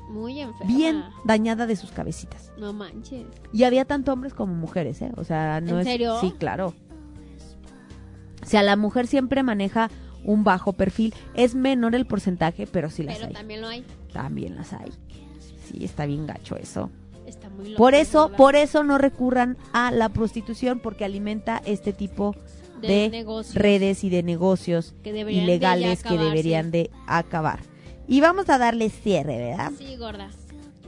[0.09, 0.74] Muy enferma.
[0.74, 3.26] bien dañada de sus cabecitas No manches.
[3.53, 6.20] y había tanto hombres como mujeres eh o sea no ¿En es serio?
[6.22, 6.74] sí claro
[8.41, 9.89] o sea la mujer siempre maneja
[10.24, 13.86] un bajo perfil es menor el porcentaje pero sí las Pero hay también lo hay.
[14.13, 14.91] también las hay.
[15.65, 16.89] Sí, está bien gacho eso.
[17.78, 22.36] Por eso, por eso no recurran a la prostitución porque alimenta este tipo
[22.82, 27.60] de, negocios redes y de negocios de ilegales que deberían de acabar.
[28.08, 29.72] Y vamos a darle cierre, ¿verdad?
[29.78, 30.30] Sí, gorda.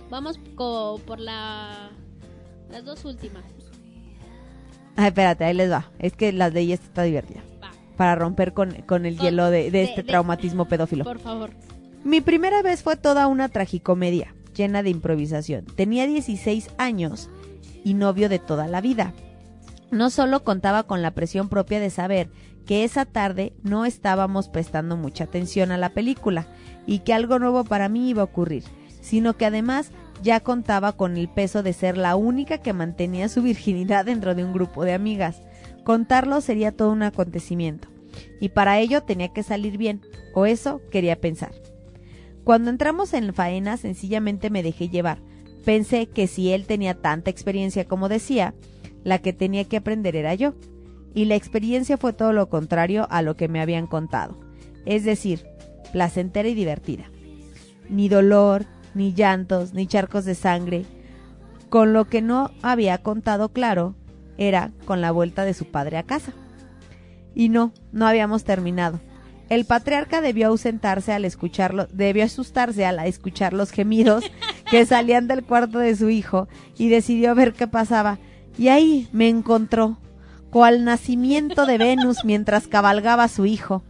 [0.09, 0.39] Vamos
[1.05, 1.89] por la
[2.71, 3.43] las dos últimas.
[4.95, 5.89] Ay, espérate, ahí les va.
[5.99, 7.41] Es que las de ella está divertida.
[7.63, 11.03] Va, Para romper con, con el Con- hielo de, de de- este de- traumatismo pedófilo.
[11.05, 11.51] por favor.
[12.03, 15.65] Mi primera vez fue toda una tragicomedia, llena de improvisación.
[15.65, 17.29] Tenía 16 años
[17.83, 19.13] y novio de toda la vida.
[19.89, 22.29] No solo contaba con la presión propia de saber
[22.65, 26.45] que esa tarde no estábamos prestando mucha atención a la película
[26.85, 28.63] y que algo nuevo para mí iba a ocurrir,
[29.01, 29.91] sino que además
[30.21, 34.43] ya contaba con el peso de ser la única que mantenía su virginidad dentro de
[34.43, 35.41] un grupo de amigas.
[35.85, 37.87] Contarlo sería todo un acontecimiento,
[38.41, 40.01] y para ello tenía que salir bien,
[40.35, 41.53] o eso quería pensar.
[42.43, 45.19] Cuando entramos en faena sencillamente me dejé llevar.
[45.65, 48.53] Pensé que si él tenía tanta experiencia como decía,
[49.03, 50.53] la que tenía que aprender era yo.
[51.13, 54.39] Y la experiencia fue todo lo contrario a lo que me habían contado.
[54.85, 55.45] Es decir,
[55.91, 57.05] placentera y divertida.
[57.89, 60.85] Ni dolor, ni llantos, ni charcos de sangre.
[61.69, 63.95] Con lo que no había contado claro
[64.37, 66.33] era con la vuelta de su padre a casa.
[67.35, 68.99] Y no, no habíamos terminado.
[69.49, 74.23] El patriarca debió ausentarse al escucharlo, debió asustarse al escuchar los gemidos
[74.69, 76.47] que salían del cuarto de su hijo
[76.77, 78.19] y decidió ver qué pasaba.
[78.59, 79.97] Y ahí me encontró,
[80.51, 83.83] cual nacimiento de Venus mientras cabalgaba su hijo.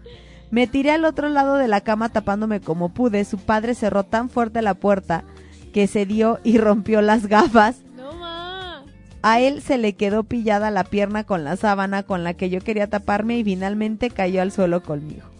[0.49, 3.25] Me tiré al otro lado de la cama tapándome como pude.
[3.25, 5.23] Su padre cerró tan fuerte la puerta
[5.73, 7.81] que se dio y rompió las gafas.
[7.95, 8.83] No ma.
[9.21, 12.61] A él se le quedó pillada la pierna con la sábana con la que yo
[12.61, 15.38] quería taparme y finalmente cayó al suelo conmigo.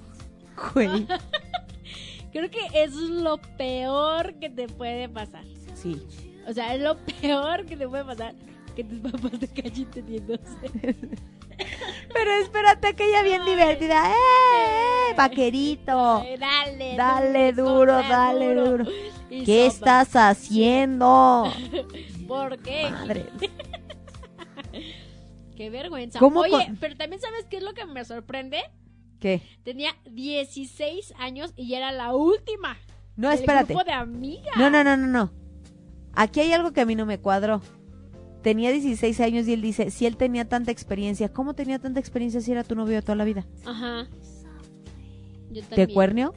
[0.73, 1.07] Güey,
[2.31, 5.43] Creo que eso es lo peor que te puede pasar.
[5.73, 6.01] sí.
[6.47, 8.33] O sea, es lo peor que te puede pasar
[8.75, 10.57] que tus papás te cachen teniéndose.
[12.13, 14.09] Pero espérate que ella bien divertida.
[14.09, 16.21] ¡Eh, eh, vaquerito!
[16.21, 18.85] Ay, Dale, Dale duro, dale duro.
[19.29, 21.51] ¿Qué estás haciendo?
[22.27, 22.89] ¿Por qué?
[22.89, 23.25] Madre.
[25.55, 26.19] Qué vergüenza.
[26.19, 28.63] ¿Cómo Oye, con- pero también sabes qué es lo que me sorprende.
[29.19, 29.41] ¿Qué?
[29.63, 32.77] Tenía 16 años y era la última.
[33.15, 33.73] No, del espérate.
[33.73, 34.55] grupo de amigas.
[34.57, 35.31] No, no, no, no, no.
[36.13, 37.61] Aquí hay algo que a mí no me cuadró.
[38.41, 42.39] Tenía 16 años y él dice, si él tenía tanta experiencia, ¿cómo tenía tanta experiencia
[42.39, 43.45] si era tu novio de toda la vida?
[43.65, 44.07] Ajá.
[45.51, 46.33] Yo ¿Te cuernio?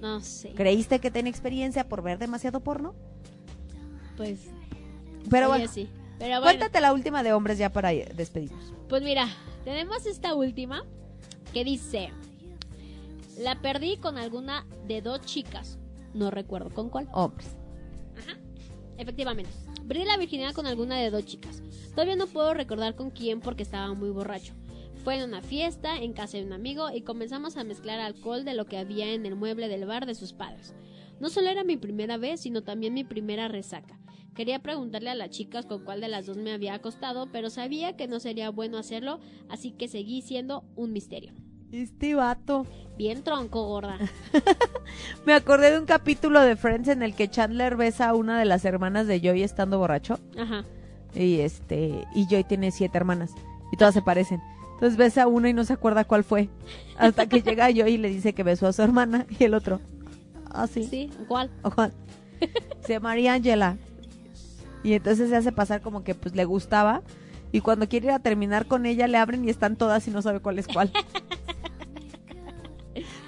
[0.00, 0.50] No sé.
[0.50, 2.94] ¿Creíste que tenía experiencia por ver demasiado porno?
[4.16, 4.38] Pues.
[5.28, 5.88] Pero bueno, sí.
[6.18, 6.42] Pero bueno.
[6.42, 8.72] cuéntate la última de hombres ya para despedirnos.
[8.88, 9.26] Pues mira,
[9.64, 10.84] tenemos esta última
[11.52, 12.10] que dice:
[13.38, 15.78] La perdí con alguna de dos chicas.
[16.14, 17.08] No recuerdo con cuál.
[17.12, 17.56] Hombres.
[18.98, 19.50] Efectivamente.
[19.86, 21.62] Perdí la virginidad con alguna de dos chicas.
[21.90, 24.54] Todavía no puedo recordar con quién porque estaba muy borracho.
[25.02, 28.54] Fue en una fiesta, en casa de un amigo, y comenzamos a mezclar alcohol de
[28.54, 30.74] lo que había en el mueble del bar de sus padres.
[31.18, 33.98] No solo era mi primera vez, sino también mi primera resaca.
[34.34, 37.96] Quería preguntarle a las chicas con cuál de las dos me había acostado, pero sabía
[37.96, 39.20] que no sería bueno hacerlo,
[39.50, 41.32] así que seguí siendo un misterio.
[41.70, 42.66] Este vato.
[42.96, 43.98] Bien tronco, gorda.
[45.26, 48.44] Me acordé de un capítulo de Friends en el que Chandler besa a una de
[48.44, 50.18] las hermanas de Joey estando borracho.
[50.38, 50.64] Ajá.
[51.14, 53.32] Y este, y Joy tiene siete hermanas.
[53.72, 54.40] Y todas se parecen.
[54.74, 56.50] Entonces besa a una y no se acuerda cuál fue.
[56.98, 59.26] Hasta que llega Joy y le dice que besó a su hermana.
[59.38, 59.80] Y el otro.
[60.50, 60.84] Ah, sí.
[60.84, 61.50] Sí, ¿cuál?
[61.62, 61.88] Ojo.
[62.80, 63.78] Se María Angela.
[64.82, 67.02] Y entonces se hace pasar como que pues le gustaba.
[67.52, 70.22] Y cuando quiere ir a terminar con ella, le abren y están todas y no
[70.22, 70.90] sabe cuál es cuál.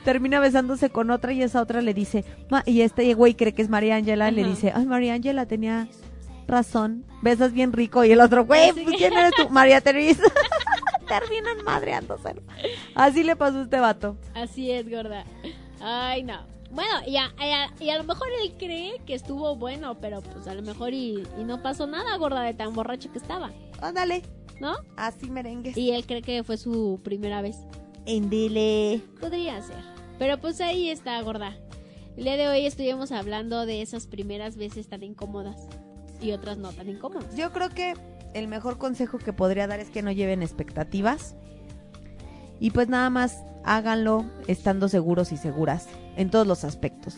[0.05, 3.63] Termina besándose con otra y esa otra le dice, "Ma", y este güey cree que
[3.63, 5.89] es María Ángela, le dice, ay, María Ángela tenía
[6.47, 9.49] razón, besas bien rico, y el otro, güey, pues, ¿quién eres tú?
[9.49, 10.25] María Teresa.
[11.09, 12.35] Terminan madreándose.
[12.95, 14.17] Así le pasó a este vato.
[14.35, 15.25] Así es, gorda.
[15.81, 16.54] Ay, no.
[16.71, 20.21] Bueno, y a, y a- y a lo mejor él cree que estuvo bueno, pero
[20.23, 23.53] pues a lo mejor y, y no pasó nada, gorda, de tan borracho que estaba,
[23.81, 24.23] Ándale,
[24.61, 24.75] ¿no?
[24.97, 25.77] así merengues.
[25.77, 27.57] Y él cree que fue su primera vez.
[28.07, 29.01] Endile.
[29.21, 29.77] Podría ser.
[30.19, 31.57] Pero pues ahí está, gorda.
[32.17, 35.67] El día de hoy estuvimos hablando de esas primeras veces tan incómodas
[36.21, 37.35] y otras no tan incómodas.
[37.37, 37.95] Yo creo que
[38.35, 41.35] el mejor consejo que podría dar es que no lleven expectativas.
[42.61, 47.17] Y pues nada más háganlo estando seguros y seguras en todos los aspectos.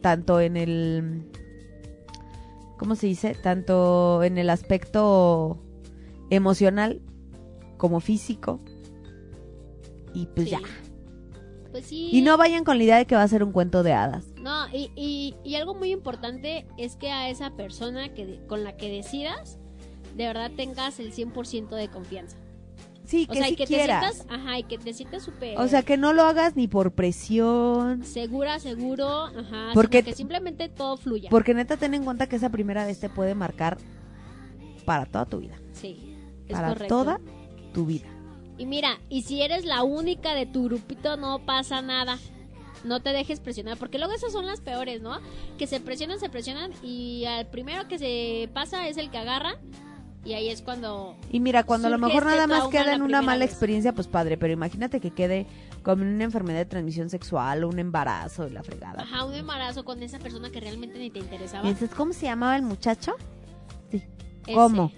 [0.00, 1.30] Tanto en el...
[2.78, 3.34] ¿Cómo se dice?
[3.34, 5.58] Tanto en el aspecto
[6.30, 7.02] emocional
[7.76, 8.60] como físico.
[10.14, 10.52] Y pues Sí.
[10.52, 10.60] ya.
[11.70, 12.08] Pues sí.
[12.12, 14.24] Y no vayan con la idea de que va a ser un cuento de hadas.
[14.40, 18.76] No, y, y, y algo muy importante es que a esa persona que con la
[18.76, 19.58] que decidas,
[20.16, 22.38] de verdad tengas el 100% de confianza.
[23.10, 24.08] Sí, O que sea, que quieras.
[24.12, 26.68] te sientas, ajá, y que te sientas súper O sea, que no lo hagas ni
[26.68, 28.04] por presión.
[28.04, 31.28] segura, seguro, ajá, Porque que simplemente todo fluya.
[31.28, 33.78] Porque neta, ten en cuenta que esa primera vez te puede marcar
[34.84, 35.58] para toda tu vida.
[35.72, 36.14] Sí,
[36.46, 36.94] es Para correcto.
[36.94, 37.20] toda
[37.74, 38.06] tu vida.
[38.58, 42.16] Y mira, y si eres la única de tu grupito, no pasa nada.
[42.84, 45.18] No te dejes presionar, porque luego esas son las peores, ¿no?
[45.58, 49.58] Que se presionan, se presionan y al primero que se pasa es el que agarra
[50.24, 51.16] y ahí es cuando...
[51.30, 53.50] Y mira, cuando a lo mejor este nada más queda en una mala vez.
[53.50, 55.46] experiencia, pues padre, pero imagínate que quede
[55.82, 59.02] como en una enfermedad de transmisión sexual o un embarazo y la fregada.
[59.02, 61.66] Ajá, un embarazo con esa persona que realmente ni te interesaba.
[61.66, 63.14] Y dices, ¿cómo se llamaba el muchacho?
[63.90, 64.02] Sí.
[64.46, 64.54] Ese.
[64.54, 64.92] ¿Cómo?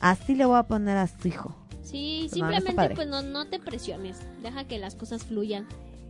[0.00, 1.54] Así le voy a poner a su hijo.
[1.82, 4.20] Sí, Pues no simplemente pues no, no te presiones.
[4.42, 5.66] Deja que las cosas fluyan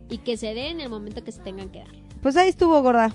[0.09, 1.91] y que se den en el momento que se tengan que dar.
[2.21, 3.13] Pues ahí estuvo, gorda.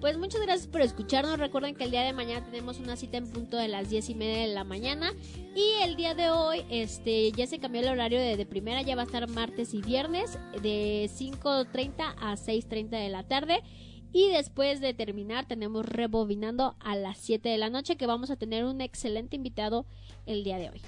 [0.00, 1.40] Pues muchas gracias por escucharnos.
[1.40, 4.14] Recuerden que el día de mañana tenemos una cita en punto de las diez y
[4.14, 5.12] media de la mañana.
[5.56, 8.94] Y el día de hoy, este, ya se cambió el horario de, de primera, ya
[8.94, 13.60] va a estar martes y viernes de 5.30 a 6.30 de la tarde.
[14.12, 18.36] Y después de terminar, tenemos rebobinando a las 7 de la noche, que vamos a
[18.36, 19.84] tener un excelente invitado
[20.26, 20.80] el día de hoy.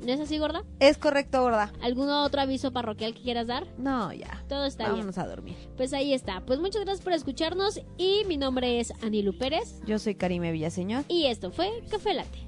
[0.00, 0.64] ¿No es así, gorda?
[0.80, 1.72] Es correcto, gorda.
[1.82, 3.66] ¿Algún otro aviso parroquial que quieras dar?
[3.78, 4.44] No, ya.
[4.48, 4.96] Todo está bien.
[4.96, 5.56] Vámonos a dormir.
[5.76, 6.44] Pues ahí está.
[6.44, 11.04] Pues muchas gracias por escucharnos y mi nombre es Anilu Pérez Yo soy Karime Villaseñor.
[11.08, 12.38] y esto fue Café Latte.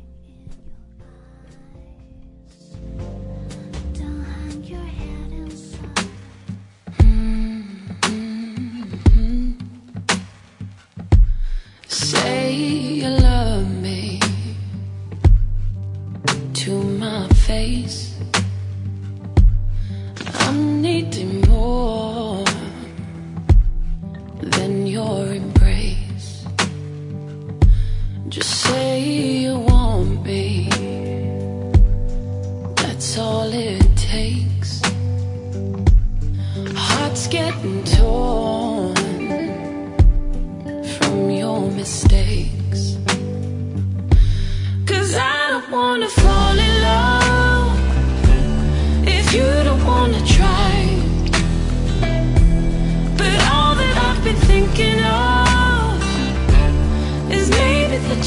[17.56, 18.05] Face.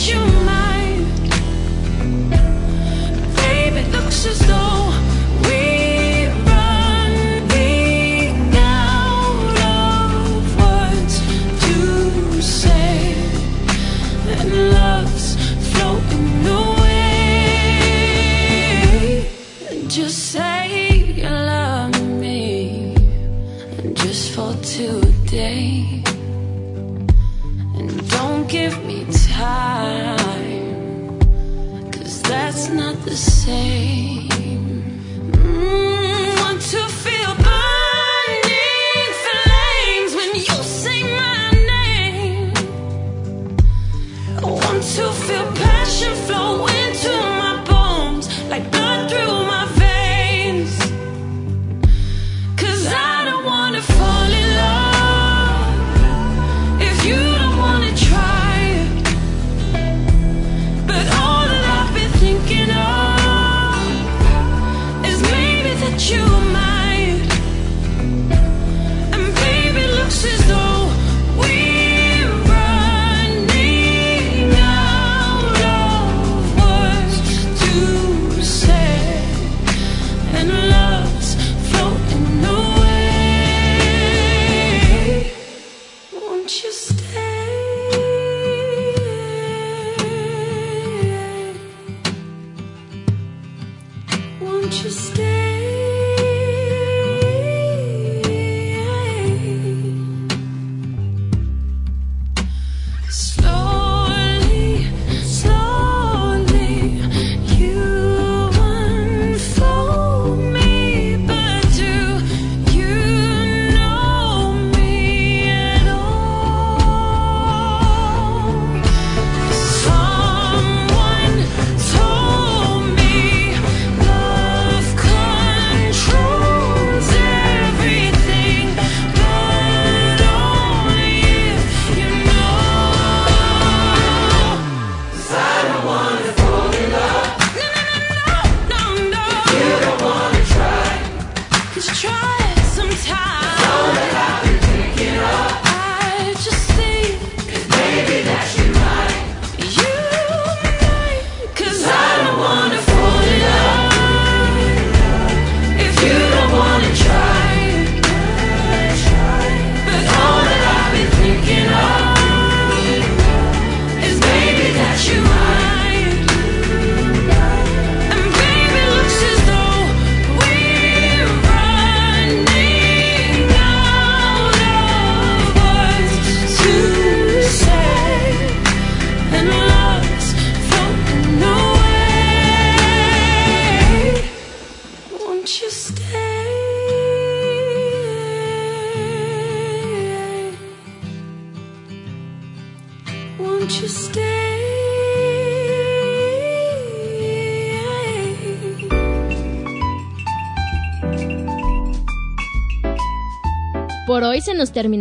[0.10, 0.39] You